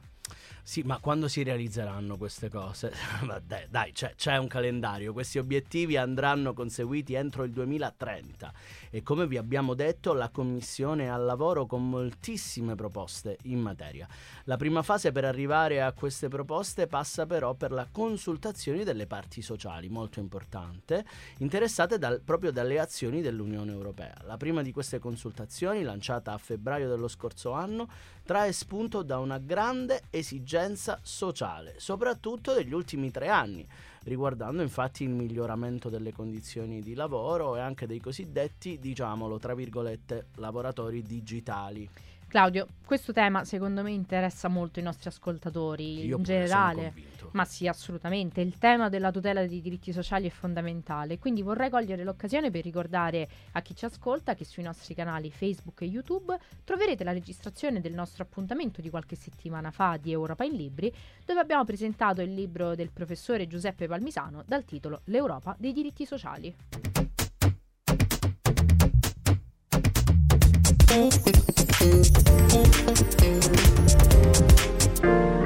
Sì, 0.62 0.82
ma 0.82 1.00
quando 1.00 1.30
si 1.30 1.44
realizzeranno 1.44 2.18
queste 2.18 2.50
cose? 2.50 2.92
dai, 3.46 3.66
dai 3.70 3.94
c'è, 3.94 4.14
c'è, 4.16 4.36
un 4.38 4.48
calendario, 4.48 5.14
questi 5.14 5.38
obiettivi 5.38 5.96
andranno 5.96 6.54
conseguiti 6.54 7.14
entro 7.14 7.46
il 7.46 7.52
2030 7.52 8.54
e 8.90 9.02
come 9.02 9.26
vi 9.28 9.38
abbiamo 9.38 9.74
detto 9.74 10.12
la 10.12 10.30
Commissione 10.30 11.06
è 11.06 11.08
al 11.08 11.24
lavoro 11.24 11.66
con 11.66 11.90
moltissime 11.90 12.76
proposte 12.76 13.38
in 13.44 13.62
materia. 13.62 14.08
La 14.44 14.58
prima 14.58 14.84
fase 14.84 15.14
per 15.14 15.24
arrivare 15.24 15.82
a 15.82 15.94
queste 15.94 16.28
proposte 16.28 16.86
passa 16.88 17.26
però 17.26 17.54
per 17.54 17.72
la 17.72 17.88
consultazione 17.90 18.84
delle 18.84 19.08
parti 19.08 19.42
sociali, 19.42 19.88
molto 19.88 20.20
importante, 20.20 21.06
interessate 21.38 21.98
dal, 21.98 22.20
proprio 22.22 22.52
dalle 22.52 22.78
azioni 22.78 23.22
dell'Unione 23.22 23.72
Europea. 23.72 24.16
La 24.26 24.36
prima 24.36 24.62
di 24.62 24.74
queste 24.74 25.00
consultazioni, 25.00 25.82
lanciata 25.84 26.34
a 26.34 26.38
febbraio 26.38 26.90
dello 26.90 27.08
scorso 27.08 27.37
anno, 27.46 27.88
trae 28.24 28.52
spunto 28.52 29.04
da 29.04 29.20
una 29.20 29.38
grande 29.38 30.04
esigenza 30.10 31.00
sociale, 31.02 31.76
soprattutto 31.78 32.54
degli 32.54 32.74
ultimi 32.74 33.12
tre 33.12 33.30
anni, 33.30 33.66
riguardando 34.04 34.62
infatti 34.62 35.04
il 35.04 35.10
miglioramento 35.10 35.90
delle 35.90 36.12
condizioni 36.12 36.82
di 36.82 36.94
lavoro 36.94 37.56
e 37.56 37.60
anche 37.60 37.88
dei 37.88 38.00
cosiddetti, 38.00 38.80
diciamolo, 38.80 39.40
tra 39.40 39.56
virgolette, 39.56 40.28
lavoratori 40.36 41.02
digitali. 41.02 41.90
Claudio, 42.30 42.68
questo 42.86 43.14
tema 43.14 43.46
secondo 43.46 43.84
me 43.84 43.92
interessa 43.92 44.50
molto 44.50 44.80
i 44.80 44.84
nostri 44.84 45.08
ascoltatori 45.08 46.06
Io 46.06 46.18
in 46.18 46.24
generale. 46.24 46.94
Ma 47.32 47.46
sì, 47.46 47.68
assolutamente. 47.68 48.42
Il 48.42 48.58
tema 48.58 48.90
della 48.90 49.12
tutela 49.12 49.46
dei 49.46 49.62
diritti 49.62 49.94
sociali 49.94 50.28
è 50.28 50.30
fondamentale. 50.30 51.20
Quindi 51.20 51.42
vorrei 51.42 51.70
cogliere 51.70 52.04
l'occasione 52.04 52.52
per 52.52 52.64
ricordare 52.64 53.30
a 53.54 53.62
chi 53.62 53.76
ci 53.76 53.86
ascolta 53.86 54.36
che 54.36 54.44
sui 54.44 54.64
nostri 54.64 54.94
canali 54.94 55.32
Facebook 55.32 55.82
e 55.82 55.86
YouTube 55.86 56.38
troverete 56.66 57.06
la 57.06 57.14
registrazione 57.14 57.80
del 57.80 57.94
nostro 57.94 58.24
appuntamento 58.24 58.82
di 58.82 58.90
qualche 58.90 59.16
settimana 59.16 59.72
fa 59.72 59.98
di 59.98 60.12
Europa 60.12 60.44
in 60.44 60.54
Libri, 60.54 60.94
dove 61.26 61.40
abbiamo 61.40 61.64
presentato 61.64 62.22
il 62.22 62.34
libro 62.34 62.76
del 62.76 62.92
professore 62.92 63.48
Giuseppe 63.48 63.88
Palmisano 63.88 64.44
dal 64.46 64.66
titolo 64.66 65.02
L'Europa 65.06 65.56
dei 65.58 65.72
diritti 65.72 66.06
sociali. 66.06 67.17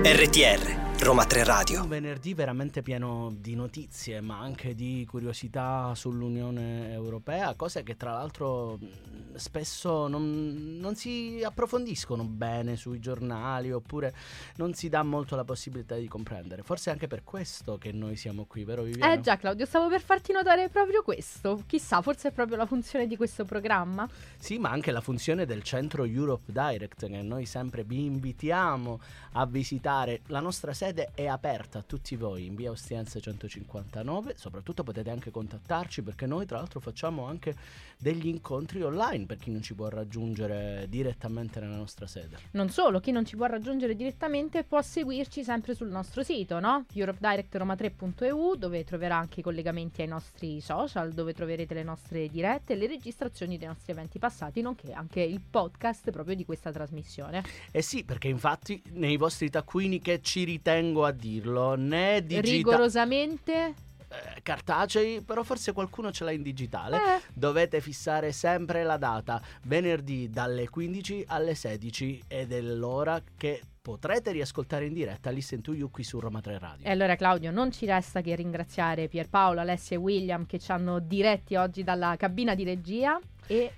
RTR 0.04 0.71
Roma 1.04 1.26
3 1.26 1.44
Radio. 1.44 1.82
Un 1.82 1.88
venerdì 1.88 2.36
veramente 2.36 2.84
pieno 2.84 3.34
di 3.36 3.56
notizie, 3.56 4.22
ma 4.22 4.38
anche 4.38 4.76
di 4.76 5.04
curiosità 5.10 5.96
sull'Unione 5.96 6.94
Europea, 6.94 7.56
cose 7.56 7.82
che 7.82 7.98
tra 7.98 8.12
l'altro 8.12 8.78
spesso 9.34 10.08
non, 10.08 10.78
non, 10.80 10.96
si 10.96 11.42
approfondiscono 11.44 12.24
bene 12.24 12.76
sui 12.76 13.00
giornali 13.00 13.72
oppure 13.72 14.14
non 14.58 14.76
si 14.76 14.90
dà 14.90 15.02
molto 15.02 15.36
la 15.36 15.44
possibilità 15.44 15.96
di 15.96 16.08
comprendere. 16.08 16.62
Forse 16.62 16.92
è 16.92 16.94
anche 16.94 17.08
per 17.08 17.24
questo 17.24 17.80
che 17.80 17.92
noi 17.92 18.16
siamo 18.16 18.46
qui, 18.46 18.64
vero 18.64 18.84
Viviana? 18.84 19.14
Eh 19.14 19.22
già 19.22 19.38
Claudio, 19.38 19.66
stavo 19.66 19.90
per 19.90 20.02
farti 20.02 20.32
notare 20.32 20.70
proprio 20.70 21.02
questo. 21.02 21.64
Chissà, 21.66 22.04
forse 22.04 22.28
è 22.28 22.32
proprio 22.32 22.58
la 22.58 22.68
funzione 22.68 23.08
di 23.08 23.18
questo 23.18 23.44
programma. 23.44 24.08
Sì, 24.38 24.60
ma 24.60 24.70
anche 24.70 24.92
la 24.92 25.02
funzione 25.02 25.48
del 25.48 25.64
centro 25.64 26.04
Europe 26.04 26.52
Direct 26.52 27.08
che 27.08 27.22
noi 27.24 27.48
sempre 27.48 27.84
vi 27.84 28.06
invitiamo 28.06 29.00
a 29.32 29.48
visitare. 29.48 30.22
La 30.28 30.42
nostra 30.42 30.74
sede 30.74 30.91
sede 30.92 31.12
è 31.14 31.26
aperta 31.26 31.80
a 31.80 31.84
tutti 31.84 32.18
voi 32.18 32.46
in 32.46 32.56
via 32.56 32.70
Ostiense 32.70 33.22
159, 33.22 34.36
soprattutto 34.36 34.84
potete 34.84 35.10
anche 35.10 35.32
contattarci 35.32 36.02
perché 36.02 36.26
noi 36.26 36.46
tra 36.46 36.58
l'altro 36.58 36.82
facciamo 36.82 37.26
anche 37.26 37.56
degli 37.98 38.28
incontri 38.28 38.82
online 38.82 39.26
per 39.26 39.38
chi 39.38 39.52
non 39.52 39.62
ci 39.62 39.74
può 39.74 39.88
raggiungere 39.88 40.88
direttamente 40.90 41.60
nella 41.60 41.78
nostra 41.78 42.08
sede. 42.08 42.38
Non 42.52 42.70
solo, 42.70 43.00
chi 43.00 43.12
non 43.12 43.26
ci 43.26 43.38
può 43.38 43.46
raggiungere 43.46 43.96
direttamente 43.96 44.64
può 44.64 44.82
seguirci 44.82 45.44
sempre 45.44 45.76
sul 45.76 45.88
nostro 45.88 46.24
sito, 46.24 46.60
no? 46.60 46.86
europedirectroma3.eu 46.94 48.56
dove 48.56 48.84
troverà 48.84 49.18
anche 49.18 49.40
i 49.40 49.44
collegamenti 49.44 50.02
ai 50.02 50.08
nostri 50.08 50.60
social, 50.60 51.14
dove 51.14 51.34
troverete 51.34 51.74
le 51.74 51.84
nostre 51.84 52.28
dirette 52.28 52.76
le 52.76 52.88
registrazioni 52.88 53.58
dei 53.58 53.68
nostri 53.68 53.94
eventi 53.94 54.20
passati, 54.20 54.62
nonché 54.62 54.92
anche 54.92 55.22
il 55.22 55.40
podcast 55.40 56.12
proprio 56.12 56.36
di 56.36 56.44
questa 56.44 56.72
trasmissione. 56.72 57.44
Eh 57.72 57.82
sì, 57.82 58.04
perché 58.04 58.28
infatti 58.28 58.82
nei 58.94 59.16
vostri 59.16 59.50
taccuini 59.50 60.02
che 60.02 60.22
ci 60.22 60.44
ritengono 60.44 60.80
tengo 60.82 61.06
a 61.06 61.12
dirlo, 61.12 61.76
né 61.76 62.24
digitali. 62.24 62.52
Rigorosamente 62.58 63.76
eh, 64.08 64.42
cartacei, 64.42 65.22
però 65.22 65.44
forse 65.44 65.72
qualcuno 65.74 66.12
ce 66.12 66.24
l'ha 66.24 66.32
in 66.32 66.42
digitale. 66.42 66.98
Eh. 66.98 67.22
Dovete 67.34 67.80
fissare 67.82 68.32
sempre 68.32 68.84
la 68.84 68.98
data, 68.98 69.42
venerdì 69.64 70.30
dalle 70.30 70.68
15 70.68 71.26
alle 71.28 71.54
16 71.54 72.24
ed 72.28 72.52
è 72.52 72.62
l'ora 72.62 73.22
che 73.38 73.62
potrete 73.82 74.32
riascoltare 74.32 74.86
in 74.86 74.94
diretta 74.94 75.30
Listen 75.30 75.62
to 75.62 75.74
You 75.74 75.90
qui 75.90 76.04
su 76.04 76.20
Roma 76.20 76.42
3 76.42 76.58
Radio. 76.58 76.86
E 76.86 76.90
allora 76.90 77.16
Claudio, 77.16 77.52
non 77.52 77.72
ci 77.72 77.86
resta 77.86 78.22
che 78.22 78.36
ringraziare 78.36 79.08
Pierpaolo, 79.08 79.60
Alessia 79.60 79.96
e 79.96 80.00
William 80.00 80.46
che 80.46 80.60
ci 80.60 80.72
hanno 80.72 81.00
diretti 81.00 81.56
oggi 81.56 81.84
dalla 81.84 82.16
cabina 82.18 82.56
di 82.56 82.64
regia 82.64 83.20
e 83.48 83.74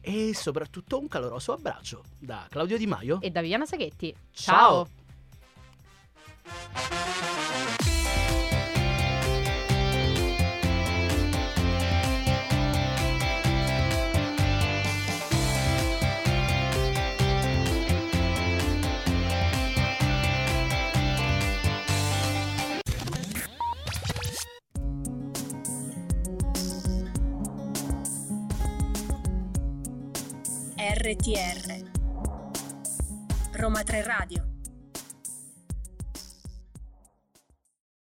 e 0.00 0.32
soprattutto 0.32 0.98
un 0.98 1.08
caloroso 1.08 1.52
abbraccio 1.52 2.02
da 2.18 2.46
Claudio 2.48 2.78
Di 2.78 2.86
Maio 2.86 3.20
e 3.20 3.30
da 3.30 3.40
Viviana 3.40 3.66
Saghetti. 3.66 4.14
Ciao. 4.30 4.86
Ciao. 4.86 4.97
RTR 31.08 31.84
Roma 33.52 33.82
3 33.82 34.02
Radio 34.02 34.47